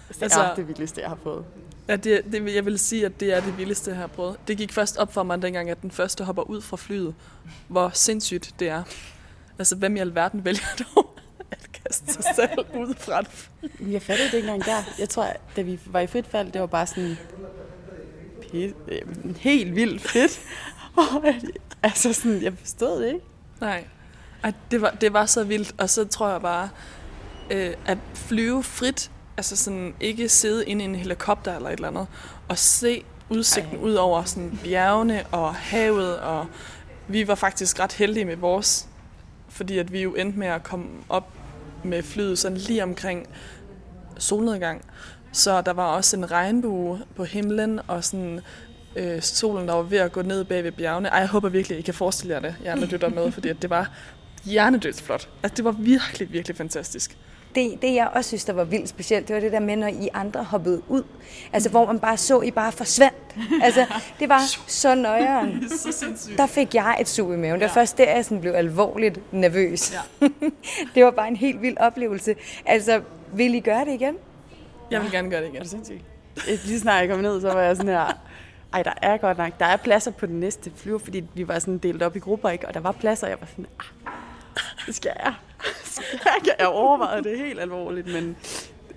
Det 0.09 0.23
altså, 0.23 0.41
er 0.41 0.55
det 0.55 0.69
vildeste, 0.69 1.01
jeg 1.01 1.09
har 1.09 1.17
prøvet. 1.17 1.45
Ja, 1.89 1.97
det, 1.97 2.25
det, 2.33 2.55
jeg 2.55 2.65
vil 2.65 2.79
sige, 2.79 3.07
at 3.07 3.21
det 3.21 3.37
er 3.37 3.41
det 3.41 3.59
vildeste, 3.59 3.91
jeg 3.91 3.99
har 3.99 4.07
prøvet. 4.07 4.37
Det 4.49 4.57
gik 4.57 4.73
først 4.73 4.97
op 4.97 5.13
for 5.13 5.23
mig 5.23 5.43
dengang, 5.43 5.71
at 5.71 5.83
den 5.83 5.91
første 5.91 6.25
hopper 6.25 6.43
ud 6.43 6.61
fra 6.61 6.77
flyet. 6.77 7.15
Hvor 7.69 7.91
sindssygt 7.95 8.55
det 8.61 8.69
er. 8.69 8.83
Altså, 9.59 9.77
hvem 9.77 9.97
i 9.97 9.99
alverden 9.99 10.45
vælger 10.45 10.67
dog 10.95 11.08
kaste 11.88 12.12
sig 12.12 12.25
selv 12.35 12.59
ud 12.75 12.95
fra 12.95 13.21
et 13.21 13.28
fly? 13.28 13.92
Jeg 13.92 14.02
fattede 14.02 14.28
det 14.28 14.35
ikke 14.35 14.49
engang 14.49 14.64
der. 14.64 14.83
Jeg 14.99 15.09
tror, 15.09 15.33
da 15.57 15.62
vi 15.62 15.80
var 15.87 16.00
i 16.00 16.07
frit 16.07 16.26
fald, 16.26 16.52
det 16.52 16.61
var 16.61 16.66
bare 16.66 16.87
sådan 16.87 17.18
øh, 18.54 18.73
helt 19.37 19.75
vildt 19.75 20.02
fedt. 20.02 20.40
altså 21.83 22.12
sådan, 22.12 22.42
jeg 22.42 22.52
forstod 22.59 23.02
det 23.02 23.07
ikke. 23.07 23.21
Nej, 23.61 23.85
Ej, 24.45 24.52
det, 24.71 24.83
var, 24.83 24.90
det 24.90 25.12
var 25.12 25.26
så 25.26 25.45
vildt. 25.45 25.75
Og 25.78 25.90
så 25.90 26.04
tror 26.04 26.28
jeg 26.28 26.42
bare, 26.42 26.68
øh, 27.50 27.75
at 27.87 27.99
flyve 28.14 28.62
frit, 28.62 29.11
altså 29.37 29.57
sådan 29.57 29.95
ikke 30.00 30.28
sidde 30.28 30.66
inde 30.66 30.85
i 30.85 30.88
en 30.88 30.95
helikopter 30.95 31.57
eller 31.57 31.68
et 31.68 31.73
eller 31.73 31.88
andet, 31.88 32.07
og 32.49 32.59
se 32.59 33.04
udsigten 33.30 33.76
Ej. 33.76 33.83
ud 33.83 33.95
over 33.95 34.25
sådan 34.25 34.59
bjergene 34.64 35.25
og 35.33 35.54
havet, 35.54 36.18
og 36.18 36.47
vi 37.09 37.28
var 37.28 37.35
faktisk 37.35 37.80
ret 37.80 37.92
heldige 37.92 38.25
med 38.25 38.37
vores, 38.37 38.88
fordi 39.49 39.78
at 39.78 39.92
vi 39.92 40.02
jo 40.02 40.14
endte 40.14 40.38
med 40.38 40.47
at 40.47 40.62
komme 40.62 40.87
op 41.09 41.38
med 41.85 42.03
flyet 42.03 42.39
sådan 42.39 42.59
lige 42.59 42.83
omkring 42.83 43.29
solnedgang. 44.19 44.85
Så 45.33 45.61
der 45.61 45.73
var 45.73 45.87
også 45.87 46.17
en 46.17 46.31
regnbue 46.31 47.01
på 47.17 47.25
himlen, 47.25 47.81
og 47.89 48.05
sådan 48.05 48.41
øh, 48.97 49.23
solen, 49.23 49.69
der 49.69 49.75
var 49.75 49.83
ved 49.83 49.99
at 49.99 50.13
gå 50.13 50.23
ned 50.23 50.45
bag 50.45 50.65
ved 50.65 50.73
bjergene. 50.73 51.09
Ej, 51.09 51.19
jeg 51.19 51.29
håber 51.29 51.49
virkelig, 51.49 51.79
I 51.79 51.83
kan 51.83 51.95
forestille 51.95 52.35
jer 52.35 52.41
det, 52.41 52.55
jer 52.65 52.75
der 52.75 52.87
lytter 52.87 53.09
med, 53.09 53.33
fordi 53.33 53.49
at 53.49 53.63
det 53.63 53.71
var 53.71 53.91
hjernedødsflot. 54.45 55.29
Altså, 55.43 55.57
det 55.57 55.65
var 55.65 55.73
virkelig, 55.73 56.33
virkelig 56.33 56.57
fantastisk 56.57 57.19
det, 57.55 57.83
det 57.83 57.95
jeg 57.95 58.09
også 58.14 58.28
synes, 58.28 58.45
der 58.45 58.52
var 58.52 58.64
vildt 58.64 58.88
specielt, 58.88 59.28
det 59.28 59.35
var 59.35 59.40
det 59.40 59.52
der 59.52 59.61
med, 59.61 59.76
når 59.76 59.87
I 59.87 60.09
andre 60.14 60.45
hoppede 60.45 60.83
ud. 60.88 61.02
Altså, 61.52 61.71
hvor 61.71 61.87
man 61.87 61.99
bare 61.99 62.17
så, 62.17 62.40
I 62.40 62.50
bare 62.50 62.73
forsvandt. 62.73 63.37
Altså, 63.62 63.87
det 64.21 64.28
var 64.28 64.40
så 64.83 64.95
nøjeren. 64.95 65.64
Der 66.38 66.47
fik 66.47 66.75
jeg 66.75 66.97
et 67.00 67.09
sug 67.09 67.35
i 67.35 67.37
maven. 67.37 67.55
Det 67.55 67.61
var 67.61 67.67
ja. 67.67 67.81
først 67.81 67.99
der, 67.99 68.14
jeg 68.14 68.25
sådan 68.25 68.40
blev 68.40 68.52
alvorligt 68.52 69.21
nervøs. 69.33 69.93
Ja. 69.93 70.28
det 70.95 71.05
var 71.05 71.11
bare 71.11 71.28
en 71.28 71.37
helt 71.37 71.62
vild 71.62 71.76
oplevelse. 71.78 72.35
Altså, 72.67 73.00
vil 73.33 73.55
I 73.55 73.61
gøre 73.61 73.85
det 73.85 73.93
igen? 73.93 74.17
Jeg 74.90 75.02
vil 75.02 75.11
gerne 75.11 75.31
gøre 75.31 75.40
det 75.40 75.47
igen. 75.47 75.57
Er 75.57 75.61
det 75.61 75.71
sindssygt? 75.71 76.02
Lige 76.64 76.81
snart 76.81 77.00
jeg 77.00 77.09
kom 77.09 77.21
ned, 77.21 77.40
så 77.40 77.52
var 77.52 77.62
jeg 77.62 77.76
sådan 77.76 77.93
her, 77.93 78.19
ej, 78.73 78.83
der 78.83 78.93
er 79.02 79.17
godt 79.17 79.38
nok, 79.38 79.59
der 79.59 79.67
er 79.67 79.76
pladser 79.76 80.11
på 80.11 80.26
den 80.26 80.40
næste 80.40 80.73
flyver, 80.76 80.99
fordi 80.99 81.25
vi 81.35 81.49
var 81.49 81.59
sådan 81.59 81.78
delt 81.78 82.02
op 82.02 82.17
i 82.17 82.19
grupper, 82.19 82.49
ikke? 82.49 82.69
og 82.69 82.75
der 82.75 82.81
var 82.81 82.93
pladser, 82.93 83.26
og 83.26 83.31
jeg 83.31 83.40
var 83.40 83.47
sådan, 83.47 83.67
ah, 83.78 84.12
det 84.87 84.95
skal 84.95 85.12
jeg. 85.25 85.35
jeg 86.59 86.67
overvejet 86.67 87.25
det 87.25 87.38
helt 87.38 87.61
alvorligt, 87.61 88.12
men 88.12 88.37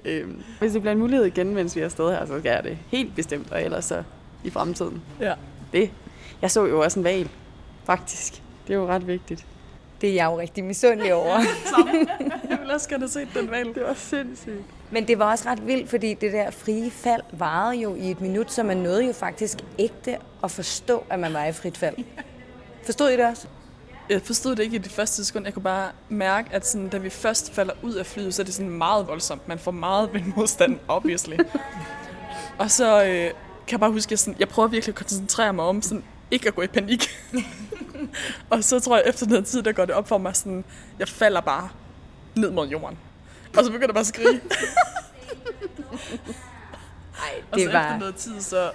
øh, 0.06 0.28
hvis 0.60 0.72
det 0.72 0.82
bliver 0.82 0.92
en 0.92 1.00
mulighed 1.00 1.26
igen, 1.26 1.54
mens 1.54 1.76
vi 1.76 1.82
er 1.82 1.86
afsted 1.86 2.12
her, 2.12 2.26
så 2.26 2.40
skal 2.40 2.50
jeg 2.50 2.64
det 2.64 2.78
helt 2.88 3.16
bestemt, 3.16 3.52
og 3.52 3.64
ellers 3.64 3.86
så 3.86 4.04
i 4.44 4.50
fremtiden. 4.50 5.02
Ja. 5.20 5.34
Det. 5.74 5.92
Jeg 6.42 6.52
så 6.52 6.66
jo 6.66 6.80
også 6.80 7.00
en 7.00 7.04
valg, 7.04 7.30
faktisk. 7.86 8.44
Det 8.68 8.74
er 8.74 8.78
jo 8.78 8.88
ret 8.88 9.08
vigtigt. 9.08 9.46
Det 10.02 10.10
er 10.10 10.14
jeg 10.14 10.26
jo 10.26 10.40
rigtig 10.40 10.64
misundelig 10.64 11.14
over. 11.14 11.40
jeg 12.50 12.60
vil 12.62 12.72
også 12.72 12.90
gerne 12.90 13.02
have 13.02 13.10
set 13.10 13.28
den 13.34 13.52
valg. 13.52 13.76
Det 13.76 13.84
var 13.84 13.94
sindssygt. 13.94 14.64
Men 14.92 15.08
det 15.08 15.20
var 15.20 15.32
også 15.32 15.50
ret 15.50 15.68
vildt, 15.68 15.90
fordi 15.90 16.14
det 16.14 16.34
der 16.34 16.52
frie 16.52 16.92
fald 16.92 17.22
varede 17.32 17.82
jo 17.82 17.96
i 17.96 18.12
et 18.12 18.22
minut, 18.22 18.52
så 18.52 18.64
man 18.64 18.78
nåede 18.78 19.06
jo 19.06 19.14
faktisk 19.14 19.58
ægte 19.80 20.18
at 20.44 20.52
forstå, 20.52 21.04
at 21.10 21.20
man 21.20 21.34
var 21.34 21.46
i 21.46 21.52
frit 21.54 21.78
fald. 21.78 21.96
Forstod 22.86 23.10
I 23.10 23.18
det 23.18 23.26
også? 23.26 23.48
Jeg 24.12 24.22
forstod 24.22 24.56
det 24.56 24.64
ikke 24.64 24.76
i 24.76 24.80
det 24.80 24.92
første 24.92 25.26
sekund. 25.26 25.46
Jeg 25.46 25.54
kunne 25.54 25.64
bare 25.64 25.92
mærke, 26.10 26.50
at 26.52 26.68
sådan, 26.68 26.90
da 26.90 26.98
vi 26.98 27.10
først 27.10 27.54
falder 27.54 27.74
ud 27.82 27.94
af 27.94 28.06
flyet, 28.06 28.34
så 28.34 28.42
er 28.42 28.44
det 28.44 28.54
sådan 28.54 28.72
meget 28.72 29.08
voldsomt. 29.08 29.48
Man 29.48 29.60
får 29.60 29.72
meget 29.72 30.14
vindmodstand, 30.14 30.80
obviously. 30.88 31.38
og 32.60 32.72
så 32.72 33.04
øh, 33.04 33.32
kan 33.68 33.72
jeg 33.72 33.80
bare 33.80 33.92
huske, 33.92 34.08
at 34.08 34.12
jeg, 34.12 34.20
sådan, 34.20 34.36
jeg 34.40 34.50
prøver 34.50 34.68
virkelig 34.68 34.94
at 34.94 34.98
koncentrere 34.98 35.54
mig 35.54 35.66
om 35.66 35.82
sådan, 35.82 36.04
ikke 36.32 36.48
at 36.48 36.56
gå 36.56 36.62
i 36.62 36.68
panik. 36.68 37.04
og 38.50 38.64
så 38.64 38.80
tror 38.80 38.96
jeg, 38.96 39.06
efter 39.08 39.28
noget 39.28 39.46
tid, 39.46 39.64
der 39.64 39.72
går 39.72 39.86
det 39.86 39.96
op 39.96 40.08
for 40.08 40.18
mig, 40.18 40.36
sådan, 40.36 40.64
jeg 41.00 41.08
falder 41.08 41.42
bare 41.42 41.70
ned 42.36 42.52
mod 42.52 42.68
jorden. 42.68 42.98
Og 43.58 43.64
så 43.64 43.72
begynder 43.72 43.88
jeg 43.88 43.94
bare 43.94 44.02
at 44.02 44.08
skrige. 44.08 44.42
Ej, 47.20 47.34
det 47.36 47.44
og 47.52 47.60
så 47.60 47.72
var... 47.72 47.84
efter 47.84 47.98
noget 47.98 48.16
tid, 48.16 48.42
så 48.42 48.72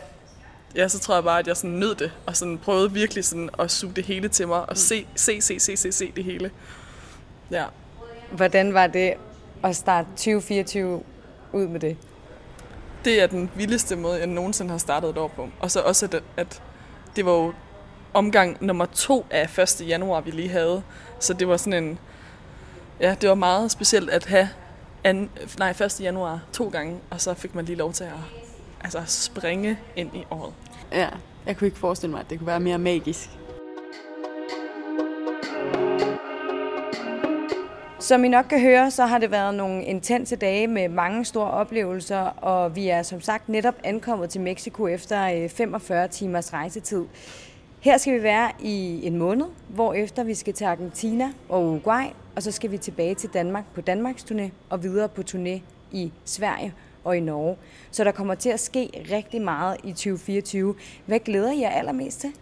ja, 0.76 0.88
så 0.88 0.98
tror 0.98 1.14
jeg 1.14 1.24
bare, 1.24 1.38
at 1.38 1.46
jeg 1.46 1.56
sådan 1.56 1.76
nød 1.76 1.94
det, 1.94 2.12
og 2.26 2.36
sådan 2.36 2.58
prøvede 2.58 2.92
virkelig 2.92 3.24
sådan 3.24 3.50
at 3.58 3.70
suge 3.70 3.92
det 3.92 4.04
hele 4.04 4.28
til 4.28 4.48
mig, 4.48 4.70
og 4.70 4.76
se, 4.76 5.06
se, 5.14 5.40
se, 5.40 5.60
se, 5.60 5.76
se, 5.76 5.92
se 5.92 6.12
det 6.16 6.24
hele. 6.24 6.50
Ja. 7.50 7.64
Hvordan 8.32 8.74
var 8.74 8.86
det 8.86 9.14
at 9.62 9.76
starte 9.76 10.08
2024 10.10 11.02
ud 11.52 11.66
med 11.66 11.80
det? 11.80 11.96
Det 13.04 13.22
er 13.22 13.26
den 13.26 13.50
vildeste 13.54 13.96
måde, 13.96 14.18
jeg 14.18 14.26
nogensinde 14.26 14.70
har 14.70 14.78
startet 14.78 15.10
et 15.10 15.18
år 15.18 15.28
på. 15.28 15.48
Og 15.60 15.70
så 15.70 15.80
også, 15.80 16.06
at, 16.06 16.22
at 16.36 16.62
det 17.16 17.26
var 17.26 17.32
jo 17.32 17.52
omgang 18.14 18.56
nummer 18.60 18.86
to 18.86 19.26
af 19.30 19.58
1. 19.58 19.88
januar, 19.88 20.20
vi 20.20 20.30
lige 20.30 20.48
havde. 20.48 20.82
Så 21.20 21.34
det 21.34 21.48
var 21.48 21.56
sådan 21.56 21.84
en... 21.84 21.98
Ja, 23.00 23.16
det 23.20 23.28
var 23.28 23.34
meget 23.34 23.70
specielt 23.70 24.10
at 24.10 24.26
have 24.26 24.48
an, 25.04 25.30
nej, 25.58 25.70
1. 25.70 26.00
januar 26.00 26.40
to 26.52 26.68
gange, 26.68 26.98
og 27.10 27.20
så 27.20 27.34
fik 27.34 27.54
man 27.54 27.64
lige 27.64 27.76
lov 27.76 27.92
til 27.92 28.04
at 28.04 28.45
altså, 28.86 29.22
springe 29.24 29.78
ind 29.96 30.16
i 30.16 30.24
året. 30.30 30.52
Ja, 30.92 31.08
jeg 31.46 31.56
kunne 31.56 31.66
ikke 31.66 31.78
forestille 31.78 32.10
mig, 32.10 32.20
at 32.20 32.30
det 32.30 32.38
kunne 32.38 32.46
være 32.46 32.60
mere 32.60 32.78
magisk. 32.78 33.30
Som 37.98 38.24
I 38.24 38.28
nok 38.28 38.44
kan 38.44 38.60
høre, 38.60 38.90
så 38.90 39.06
har 39.06 39.18
det 39.18 39.30
været 39.30 39.54
nogle 39.54 39.84
intense 39.84 40.36
dage 40.36 40.66
med 40.66 40.88
mange 40.88 41.24
store 41.24 41.50
oplevelser, 41.50 42.18
og 42.20 42.76
vi 42.76 42.88
er 42.88 43.02
som 43.02 43.20
sagt 43.20 43.48
netop 43.48 43.74
ankommet 43.84 44.30
til 44.30 44.40
Mexico 44.40 44.86
efter 44.86 45.48
45 45.48 46.04
øh, 46.04 46.10
timers 46.10 46.52
rejsetid. 46.52 47.04
Her 47.80 47.98
skal 47.98 48.14
vi 48.14 48.22
være 48.22 48.50
i 48.60 49.06
en 49.06 49.16
måned, 49.18 49.46
hvor 49.68 49.94
efter 49.94 50.24
vi 50.24 50.34
skal 50.34 50.54
til 50.54 50.64
Argentina 50.64 51.32
og 51.48 51.64
Uruguay, 51.64 52.04
og 52.36 52.42
så 52.42 52.52
skal 52.52 52.70
vi 52.70 52.78
tilbage 52.78 53.14
til 53.14 53.28
Danmark 53.34 53.64
på 53.74 53.80
Danmarks 53.80 54.24
turné 54.24 54.50
og 54.70 54.82
videre 54.82 55.08
på 55.08 55.22
turné 55.30 55.60
i 55.92 56.12
Sverige 56.24 56.74
og 57.06 57.16
i 57.16 57.20
Norge. 57.20 57.56
Så 57.90 58.04
der 58.04 58.12
kommer 58.12 58.34
til 58.34 58.48
at 58.48 58.60
ske 58.60 59.06
rigtig 59.12 59.42
meget 59.42 59.76
i 59.84 59.92
2024. 59.92 60.74
Hvad 61.06 61.18
glæder 61.18 61.52
I 61.52 61.60
jer 61.60 61.70
allermest 61.70 62.20
til? 62.20 62.32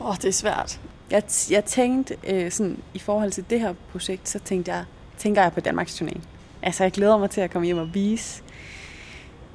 Åh, 0.00 0.08
oh, 0.08 0.16
det 0.16 0.24
er 0.24 0.32
svært. 0.32 0.80
Jeg, 1.10 1.22
jeg 1.50 1.64
tænkte, 1.64 2.16
øh, 2.26 2.50
sådan, 2.50 2.78
i 2.94 2.98
forhold 2.98 3.30
til 3.30 3.44
det 3.50 3.60
her 3.60 3.74
projekt, 3.92 4.28
så 4.28 4.38
tænkte 4.38 4.72
jeg, 4.72 4.84
tænker 5.18 5.42
jeg 5.42 5.52
på 5.52 5.60
Danmarks 5.60 6.02
turné. 6.02 6.20
Altså, 6.62 6.84
jeg 6.84 6.92
glæder 6.92 7.18
mig 7.18 7.30
til 7.30 7.40
at 7.40 7.50
komme 7.50 7.66
hjem 7.66 7.78
og 7.78 7.94
vise, 7.94 8.42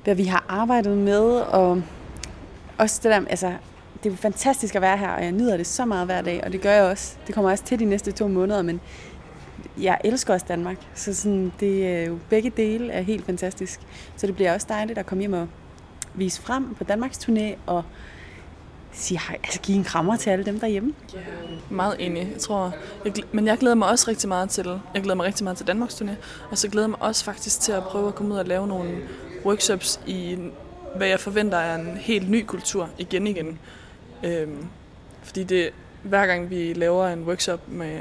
hvad 0.03 0.15
vi 0.15 0.23
har 0.23 0.45
arbejdet 0.47 0.97
med, 0.97 1.29
og 1.32 1.82
også 2.77 2.99
det 3.03 3.12
der, 3.12 3.21
altså, 3.29 3.53
det 4.03 4.12
er 4.12 4.17
fantastisk 4.17 4.75
at 4.75 4.82
være 4.82 4.97
her, 4.97 5.10
og 5.10 5.23
jeg 5.23 5.32
nyder 5.32 5.58
det 5.58 5.67
så 5.67 5.86
meget 5.86 6.06
hver 6.06 6.21
dag, 6.21 6.43
og 6.43 6.51
det 6.51 6.62
gør 6.62 6.71
jeg 6.71 6.84
også. 6.84 7.15
Det 7.27 7.36
kommer 7.36 7.51
også 7.51 7.63
til 7.63 7.79
de 7.79 7.86
næste 7.86 8.12
to 8.12 8.27
måneder, 8.27 8.62
men 8.62 8.82
jeg 9.81 9.97
elsker 10.03 10.33
også 10.33 10.45
Danmark, 10.49 10.77
så 10.95 11.13
sådan, 11.13 11.53
det 11.59 11.87
er 11.87 12.05
jo 12.05 12.19
begge 12.29 12.49
dele 12.49 12.91
er 12.91 13.01
helt 13.01 13.25
fantastisk. 13.25 13.79
Så 14.15 14.27
det 14.27 14.35
bliver 14.35 14.53
også 14.53 14.67
dejligt 14.69 14.99
at 14.99 15.05
komme 15.05 15.21
hjem 15.21 15.33
og 15.33 15.47
vise 16.13 16.41
frem 16.41 16.75
på 16.75 16.83
Danmarks 16.83 17.17
turné 17.17 17.55
og 17.65 17.83
sige 18.91 19.19
hej, 19.27 19.37
altså 19.43 19.61
give 19.61 19.77
en 19.77 19.83
krammer 19.83 20.17
til 20.17 20.29
alle 20.29 20.45
dem 20.45 20.59
derhjemme. 20.59 20.93
Ja, 21.13 21.19
yeah. 21.19 21.27
meget 21.69 21.95
enig. 21.99 22.29
Jeg 22.33 22.41
tror, 22.41 22.75
jeg, 23.05 23.13
men 23.31 23.47
jeg 23.47 23.57
glæder 23.57 23.75
mig 23.75 23.87
også 23.87 24.05
rigtig 24.07 24.29
meget 24.29 24.49
til, 24.49 24.79
jeg 24.93 25.01
glæder 25.01 25.15
mig 25.15 25.25
rigtig 25.25 25.43
meget 25.43 25.57
til 25.57 25.67
Danmarks 25.67 26.01
turné, 26.01 26.11
og 26.51 26.57
så 26.57 26.67
glæder 26.67 26.87
jeg 26.87 26.89
mig 26.89 27.01
også 27.01 27.23
faktisk 27.25 27.59
til 27.59 27.71
at 27.71 27.83
prøve 27.83 28.07
at 28.07 28.15
komme 28.15 28.33
ud 28.33 28.39
og 28.39 28.45
lave 28.45 28.67
nogle 28.67 28.97
workshops 29.45 30.01
i, 30.07 30.37
hvad 30.95 31.07
jeg 31.07 31.19
forventer 31.19 31.57
er 31.57 31.75
en 31.75 31.97
helt 31.97 32.29
ny 32.29 32.45
kultur 32.45 32.89
igen 32.97 33.27
igen. 33.27 33.59
Øhm, 34.23 34.67
fordi 35.23 35.43
det, 35.43 35.69
hver 36.03 36.25
gang 36.25 36.49
vi 36.49 36.73
laver 36.73 37.07
en 37.07 37.23
workshop 37.23 37.67
med 37.67 37.99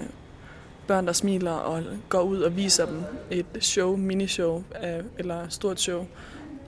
børn, 0.87 1.07
der 1.07 1.13
smiler 1.13 1.53
og 1.53 1.83
går 2.09 2.23
ud 2.23 2.41
og 2.41 2.57
viser 2.57 2.87
dem 2.87 3.03
et 3.31 3.47
show, 3.61 3.97
minishow 3.97 4.65
eller 5.19 5.49
stort 5.49 5.81
show. 5.81 6.07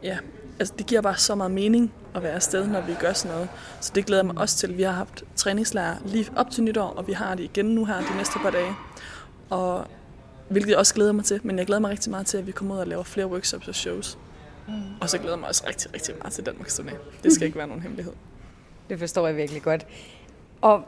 Ja, 0.02 0.18
altså 0.58 0.74
det 0.78 0.86
giver 0.86 1.00
bare 1.00 1.16
så 1.16 1.34
meget 1.34 1.50
mening 1.50 1.92
at 2.14 2.22
være 2.22 2.32
afsted, 2.32 2.66
når 2.66 2.80
vi 2.80 2.94
gør 3.00 3.12
sådan 3.12 3.34
noget. 3.34 3.48
Så 3.80 3.92
det 3.94 4.06
glæder 4.06 4.22
mig 4.22 4.38
også 4.38 4.56
til. 4.56 4.76
Vi 4.76 4.82
har 4.82 4.92
haft 4.92 5.24
træningslærer 5.36 5.96
lige 6.06 6.30
op 6.36 6.50
til 6.50 6.64
nytår, 6.64 6.86
og 6.96 7.06
vi 7.06 7.12
har 7.12 7.34
det 7.34 7.44
igen 7.44 7.66
nu 7.66 7.84
her 7.84 8.00
de 8.00 8.16
næste 8.16 8.38
par 8.38 8.50
dage. 8.50 8.72
Og 9.50 9.86
hvilket 10.48 10.70
jeg 10.70 10.78
også 10.78 10.94
glæder 10.94 11.12
mig 11.12 11.24
til, 11.24 11.40
men 11.42 11.58
jeg 11.58 11.66
glæder 11.66 11.80
mig 11.80 11.90
rigtig 11.90 12.10
meget 12.10 12.26
til, 12.26 12.38
at 12.38 12.46
vi 12.46 12.52
kommer 12.52 12.74
ud 12.74 12.80
og 12.80 12.86
laver 12.86 13.02
flere 13.02 13.26
workshops 13.26 13.68
og 13.68 13.74
shows. 13.74 14.18
Mm. 14.68 14.72
Og 15.00 15.10
så 15.10 15.18
glæder 15.18 15.32
jeg 15.32 15.40
mig 15.40 15.48
også 15.48 15.64
rigtig, 15.68 15.94
rigtig 15.94 16.14
meget 16.20 16.32
til 16.32 16.46
Danmarks 16.46 16.80
turné. 16.80 16.94
Det 17.22 17.32
skal 17.32 17.46
ikke 17.46 17.58
være 17.58 17.66
nogen 17.66 17.82
hemmelighed. 17.82 18.12
Det 18.88 18.98
forstår 18.98 19.26
jeg 19.26 19.36
virkelig 19.36 19.62
godt. 19.62 19.86
Og 20.60 20.84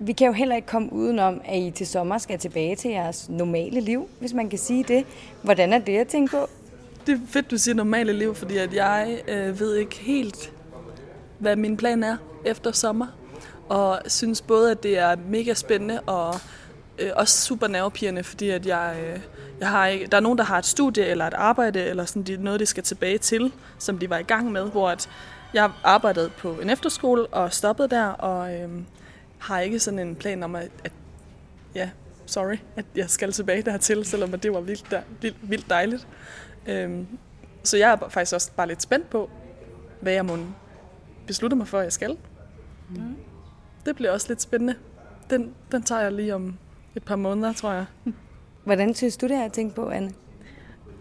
vi 0.00 0.12
kan 0.12 0.26
jo 0.26 0.32
heller 0.32 0.56
ikke 0.56 0.68
komme 0.68 0.92
udenom, 0.92 1.40
at 1.44 1.58
I 1.58 1.70
til 1.70 1.86
sommer 1.86 2.18
skal 2.18 2.38
tilbage 2.38 2.76
til 2.76 2.90
jeres 2.90 3.28
normale 3.28 3.80
liv, 3.80 4.08
hvis 4.18 4.34
man 4.34 4.50
kan 4.50 4.58
sige 4.58 4.84
det. 4.84 5.06
Hvordan 5.42 5.72
er 5.72 5.78
det 5.78 5.98
at 5.98 6.08
tænke 6.08 6.30
på? 6.30 6.48
det 7.06 7.14
er 7.14 7.26
fedt, 7.26 7.50
du 7.50 7.58
siger 7.58 7.74
normale 7.74 8.12
liv, 8.12 8.34
fordi 8.34 8.56
at 8.56 8.74
jeg 8.74 9.20
øh, 9.28 9.60
ved 9.60 9.76
ikke 9.76 9.98
helt, 9.98 10.52
hvad 11.38 11.56
min 11.56 11.76
plan 11.76 12.04
er 12.04 12.16
efter 12.44 12.72
sommer. 12.72 13.06
Og 13.68 14.00
synes 14.06 14.40
både, 14.40 14.70
at 14.70 14.82
det 14.82 14.98
er 14.98 15.16
mega 15.28 15.54
spændende 15.54 16.00
og 16.00 16.34
øh, 16.98 17.10
også 17.16 17.46
super 17.46 17.66
nervepirrende, 17.66 18.22
fordi 18.24 18.50
at 18.50 18.66
jeg, 18.66 18.96
øh, 19.02 19.20
jeg 19.60 19.68
har 19.68 19.86
ikke, 19.86 20.06
der 20.06 20.16
er 20.16 20.20
nogen, 20.20 20.38
der 20.38 20.44
har 20.44 20.58
et 20.58 20.66
studie 20.66 21.06
eller 21.06 21.26
et 21.26 21.34
arbejde, 21.34 21.84
eller 21.84 22.04
sådan 22.04 22.22
de, 22.22 22.36
noget, 22.36 22.60
de 22.60 22.66
skal 22.66 22.82
tilbage 22.82 23.18
til, 23.18 23.52
som 23.78 23.98
de 23.98 24.10
var 24.10 24.18
i 24.18 24.22
gang 24.22 24.52
med, 24.52 24.70
hvor 24.70 24.88
at 24.88 25.08
jeg 25.54 25.70
arbejdede 25.84 26.30
på 26.38 26.52
en 26.62 26.70
efterskole 26.70 27.26
og 27.26 27.52
stoppede 27.52 27.88
der, 27.88 28.06
og 28.06 28.54
øh, 28.54 28.68
har 29.40 29.60
ikke 29.60 29.78
sådan 29.78 29.98
en 29.98 30.16
plan 30.16 30.42
om, 30.42 30.54
at, 30.54 30.70
at 30.84 30.92
ja, 31.74 31.90
sorry, 32.26 32.56
at 32.76 32.84
jeg 32.96 33.10
skal 33.10 33.32
tilbage 33.32 33.62
dertil, 33.62 34.04
selvom 34.04 34.40
det 34.40 34.52
var 34.52 34.60
vildt, 34.60 34.90
der, 34.90 35.02
vildt, 35.20 35.50
vildt 35.50 35.70
dejligt. 35.70 36.06
Øh, 36.66 37.04
så 37.62 37.76
jeg 37.76 37.92
er 37.92 38.08
faktisk 38.08 38.34
også 38.34 38.52
bare 38.56 38.68
lidt 38.68 38.82
spændt 38.82 39.10
på, 39.10 39.30
hvad 40.00 40.12
jeg 40.12 40.24
må 40.24 40.38
beslutte 41.26 41.56
mig 41.56 41.68
for, 41.68 41.78
at 41.78 41.84
jeg 41.84 41.92
skal. 41.92 42.16
Mm. 42.90 43.16
Det 43.86 43.96
bliver 43.96 44.10
også 44.10 44.28
lidt 44.28 44.42
spændende. 44.42 44.74
Den, 45.30 45.54
den 45.72 45.82
tager 45.82 46.00
jeg 46.00 46.12
lige 46.12 46.34
om 46.34 46.58
et 46.94 47.02
par 47.02 47.16
måneder, 47.16 47.52
tror 47.52 47.72
jeg. 47.72 47.84
Hvordan 48.64 48.94
synes 48.94 49.16
du 49.16 49.28
det 49.28 49.36
er 49.36 49.44
at 49.44 49.52
tænke 49.52 49.74
på, 49.74 49.88
Anne? 49.88 50.12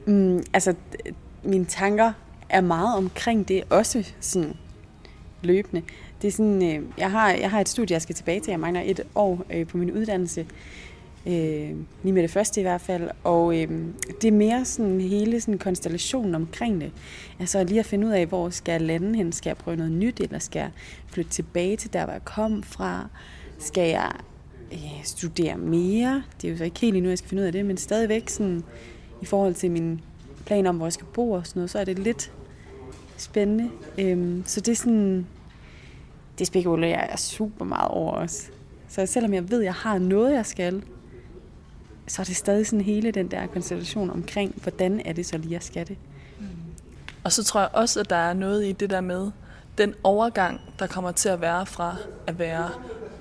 Mm, 0.05 0.43
altså, 0.53 0.75
mine 1.43 1.65
tanker 1.65 2.13
er 2.49 2.61
meget 2.61 2.97
omkring 2.97 3.47
det 3.47 3.63
også 3.69 4.13
sådan 4.19 4.57
løbende. 5.41 5.81
Det 6.21 6.27
er 6.27 6.31
sådan, 6.31 6.63
øh, 6.63 6.83
jeg, 6.97 7.11
har, 7.11 7.31
jeg 7.31 7.51
har 7.51 7.61
et 7.61 7.69
studie, 7.69 7.93
jeg 7.93 8.01
skal 8.01 8.15
tilbage 8.15 8.39
til. 8.39 8.51
Jeg 8.51 8.59
mangler 8.59 8.81
et 8.85 9.01
år 9.15 9.45
øh, 9.53 9.67
på 9.67 9.77
min 9.77 9.91
uddannelse. 9.91 10.45
Øh, 11.25 11.75
lige 12.03 12.13
med 12.13 12.21
det 12.21 12.31
første 12.31 12.61
i 12.61 12.63
hvert 12.63 12.81
fald. 12.81 13.09
Og 13.23 13.61
øh, 13.61 13.69
det 14.21 14.27
er 14.27 14.31
mere 14.31 14.65
sådan 14.65 15.01
hele 15.01 15.41
sådan 15.41 15.57
konstellationen 15.57 16.35
omkring 16.35 16.81
det. 16.81 16.91
Altså 17.39 17.63
lige 17.63 17.79
at 17.79 17.85
finde 17.85 18.07
ud 18.07 18.11
af, 18.11 18.25
hvor 18.25 18.49
skal 18.49 18.71
jeg 18.71 18.81
lande 18.81 19.15
hen? 19.15 19.31
Skal 19.31 19.49
jeg 19.49 19.57
prøve 19.57 19.77
noget 19.77 19.91
nyt, 19.91 20.19
eller 20.19 20.39
skal 20.39 20.59
jeg 20.59 20.71
flytte 21.07 21.31
tilbage 21.31 21.75
til 21.75 21.93
der, 21.93 22.03
hvor 22.03 22.13
jeg 22.13 22.25
kom 22.25 22.63
fra? 22.63 23.07
Skal 23.59 23.89
jeg 23.89 24.11
øh, 24.71 25.03
studere 25.03 25.57
mere? 25.57 26.23
Det 26.41 26.47
er 26.47 26.51
jo 26.51 26.57
så 26.57 26.63
ikke 26.63 26.79
helt 26.79 26.95
endnu, 26.95 27.09
jeg 27.09 27.17
skal 27.17 27.29
finde 27.29 27.41
ud 27.41 27.47
af 27.47 27.53
det, 27.53 27.65
men 27.65 27.77
stadigvæk 27.77 28.29
sådan, 28.29 28.63
i 29.21 29.25
forhold 29.25 29.53
til 29.53 29.71
min 29.71 30.01
plan 30.45 30.67
om, 30.67 30.75
hvor 30.75 30.85
jeg 30.85 30.93
skal 30.93 31.07
bo 31.13 31.31
og 31.31 31.47
sådan 31.47 31.59
noget, 31.59 31.69
så 31.69 31.79
er 31.79 31.85
det 31.85 31.99
lidt 31.99 32.31
spændende. 33.21 33.69
Øhm, 33.97 34.43
så 34.45 34.61
det 34.61 34.71
er 34.71 34.75
sådan, 34.75 35.27
det 36.39 36.47
spekulerer 36.47 37.09
jeg 37.09 37.19
super 37.19 37.65
meget 37.65 37.91
over 37.91 38.13
os. 38.13 38.49
Så 38.89 39.05
selvom 39.05 39.33
jeg 39.33 39.51
ved, 39.51 39.59
at 39.59 39.65
jeg 39.65 39.73
har 39.73 39.97
noget, 39.97 40.33
jeg 40.33 40.45
skal, 40.45 40.83
så 42.07 42.21
er 42.21 42.23
det 42.23 42.35
stadig 42.35 42.67
sådan 42.67 42.85
hele 42.85 43.11
den 43.11 43.31
der 43.31 43.47
konstellation 43.47 44.09
omkring, 44.09 44.53
hvordan 44.61 45.01
er 45.05 45.13
det 45.13 45.25
så 45.25 45.37
lige, 45.37 45.53
jeg 45.53 45.63
skal 45.63 45.87
det. 45.87 45.97
Mm. 46.39 46.45
Og 47.23 47.31
så 47.31 47.43
tror 47.43 47.59
jeg 47.59 47.69
også, 47.73 47.99
at 47.99 48.09
der 48.09 48.15
er 48.15 48.33
noget 48.33 48.65
i 48.65 48.71
det 48.71 48.89
der 48.89 49.01
med, 49.01 49.31
den 49.77 49.93
overgang, 50.03 50.61
der 50.79 50.87
kommer 50.87 51.11
til 51.11 51.29
at 51.29 51.41
være 51.41 51.65
fra 51.65 51.95
at 52.27 52.39
være 52.39 52.69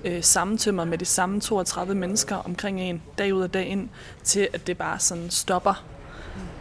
øh, 0.05 0.23
sammentømmer 0.23 0.85
med 0.85 0.97
de 0.97 1.05
samme 1.05 1.41
32 1.41 1.95
mennesker 1.95 2.35
omkring 2.35 2.81
en 2.81 3.01
dag 3.17 3.33
ud 3.33 3.41
og 3.41 3.53
dag 3.53 3.67
ind, 3.67 3.89
til 4.23 4.47
at 4.53 4.67
det 4.67 4.77
bare 4.77 4.99
sådan 4.99 5.29
stopper, 5.29 5.85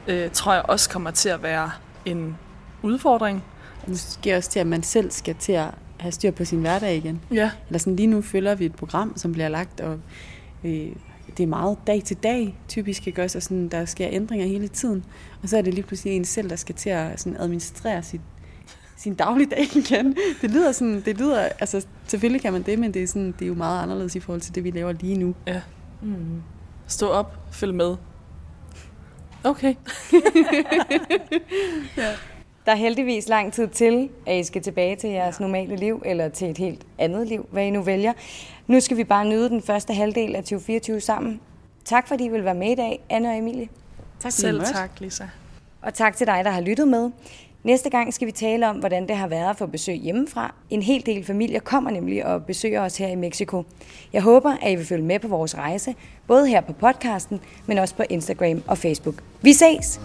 øh, 0.08 0.30
tror 0.30 0.52
jeg 0.52 0.62
også 0.62 0.90
kommer 0.90 1.10
til 1.10 1.28
at 1.28 1.42
være 1.42 1.70
en 2.04 2.36
udfordring. 2.82 3.44
Måske 3.86 4.36
også 4.36 4.50
til, 4.50 4.60
at 4.60 4.66
man 4.66 4.82
selv 4.82 5.10
skal 5.10 5.34
til 5.34 5.52
at 5.52 5.70
have 6.00 6.12
styr 6.12 6.30
på 6.30 6.44
sin 6.44 6.60
hverdag 6.60 6.96
igen. 6.96 7.20
Ja. 7.32 7.50
Eller 7.68 7.78
sådan 7.78 7.96
lige 7.96 8.06
nu 8.06 8.22
følger 8.22 8.54
vi 8.54 8.64
et 8.64 8.74
program, 8.74 9.12
som 9.16 9.32
bliver 9.32 9.48
lagt, 9.48 9.80
og 9.80 9.98
øh, 10.64 10.92
det 11.36 11.42
er 11.42 11.46
meget 11.46 11.78
dag 11.86 12.02
til 12.04 12.16
dag 12.16 12.58
typisk, 12.68 13.06
ikke 13.06 13.22
også? 13.22 13.38
Og 13.38 13.42
sådan, 13.42 13.68
der 13.68 13.84
sker 13.84 14.08
ændringer 14.10 14.46
hele 14.46 14.68
tiden. 14.68 15.04
Og 15.42 15.48
så 15.48 15.58
er 15.58 15.62
det 15.62 15.74
lige 15.74 15.84
pludselig 15.84 16.16
en 16.16 16.24
selv, 16.24 16.50
der 16.50 16.56
skal 16.56 16.74
til 16.74 16.90
at 16.90 17.20
sådan 17.20 17.40
administrere 17.40 18.02
sit, 18.02 18.20
sin 18.96 19.14
dagligdag 19.14 19.66
igen. 19.76 20.16
Det 20.40 20.50
lyder 20.50 20.72
sådan, 20.72 21.00
det 21.00 21.18
lyder, 21.18 21.40
altså 21.40 21.86
selvfølgelig 22.06 22.42
kan 22.42 22.52
man 22.52 22.62
det, 22.62 22.78
men 22.78 22.94
det 22.94 23.02
er, 23.02 23.06
sådan, 23.06 23.32
det 23.32 23.42
er 23.42 23.46
jo 23.46 23.54
meget 23.54 23.82
anderledes 23.82 24.16
i 24.16 24.20
forhold 24.20 24.40
til 24.40 24.54
det, 24.54 24.64
vi 24.64 24.70
laver 24.70 24.92
lige 24.92 25.18
nu. 25.18 25.34
Ja. 25.46 25.60
Mm. 26.02 26.42
Stå 26.86 27.08
op, 27.08 27.38
følg 27.50 27.74
med. 27.74 27.96
Okay. 29.44 29.74
ja. 31.96 32.14
Der 32.68 32.74
er 32.74 32.78
heldigvis 32.78 33.28
lang 33.28 33.52
tid 33.52 33.68
til, 33.68 34.08
at 34.26 34.36
I 34.36 34.44
skal 34.44 34.62
tilbage 34.62 34.96
til 34.96 35.10
jeres 35.10 35.40
normale 35.40 35.76
liv, 35.76 36.02
eller 36.04 36.28
til 36.28 36.50
et 36.50 36.58
helt 36.58 36.86
andet 36.98 37.26
liv, 37.26 37.46
hvad 37.50 37.64
I 37.64 37.70
nu 37.70 37.82
vælger. 37.82 38.12
Nu 38.66 38.80
skal 38.80 38.96
vi 38.96 39.04
bare 39.04 39.24
nyde 39.24 39.48
den 39.48 39.62
første 39.62 39.94
halvdel 39.94 40.36
af 40.36 40.42
2024 40.42 41.00
sammen. 41.00 41.40
Tak 41.84 42.08
fordi 42.08 42.24
I 42.24 42.28
vil 42.28 42.44
være 42.44 42.54
med 42.54 42.72
i 42.72 42.74
dag, 42.74 43.00
Anne 43.10 43.28
og 43.28 43.36
Emilie. 43.36 43.68
Tak 44.20 44.32
Selv 44.32 44.64
tak, 44.64 44.90
Lisa. 45.00 45.24
Og 45.82 45.94
tak 45.94 46.16
til 46.16 46.26
dig, 46.26 46.44
der 46.44 46.50
har 46.50 46.60
lyttet 46.60 46.88
med. 46.88 47.10
Næste 47.64 47.90
gang 47.90 48.14
skal 48.14 48.26
vi 48.26 48.32
tale 48.32 48.68
om, 48.68 48.76
hvordan 48.76 49.08
det 49.08 49.16
har 49.16 49.28
været 49.28 49.50
at 49.50 49.56
få 49.56 49.66
besøg 49.66 49.94
hjemmefra. 49.94 50.54
En 50.70 50.82
hel 50.82 51.06
del 51.06 51.24
familier 51.24 51.60
kommer 51.60 51.90
nemlig 51.90 52.26
og 52.26 52.44
besøger 52.44 52.80
os 52.80 52.98
her 52.98 53.08
i 53.08 53.16
Mexico. 53.16 53.64
Jeg 54.12 54.22
håber, 54.22 54.56
at 54.62 54.72
I 54.72 54.74
vil 54.74 54.86
følge 54.86 55.04
med 55.04 55.18
på 55.18 55.28
vores 55.28 55.58
rejse, 55.58 55.94
både 56.26 56.48
her 56.48 56.60
på 56.60 56.72
podcasten, 56.72 57.40
men 57.66 57.78
også 57.78 57.94
på 57.94 58.02
Instagram 58.10 58.62
og 58.66 58.78
Facebook. 58.78 59.14
Vi 59.42 59.52
ses! 59.52 60.00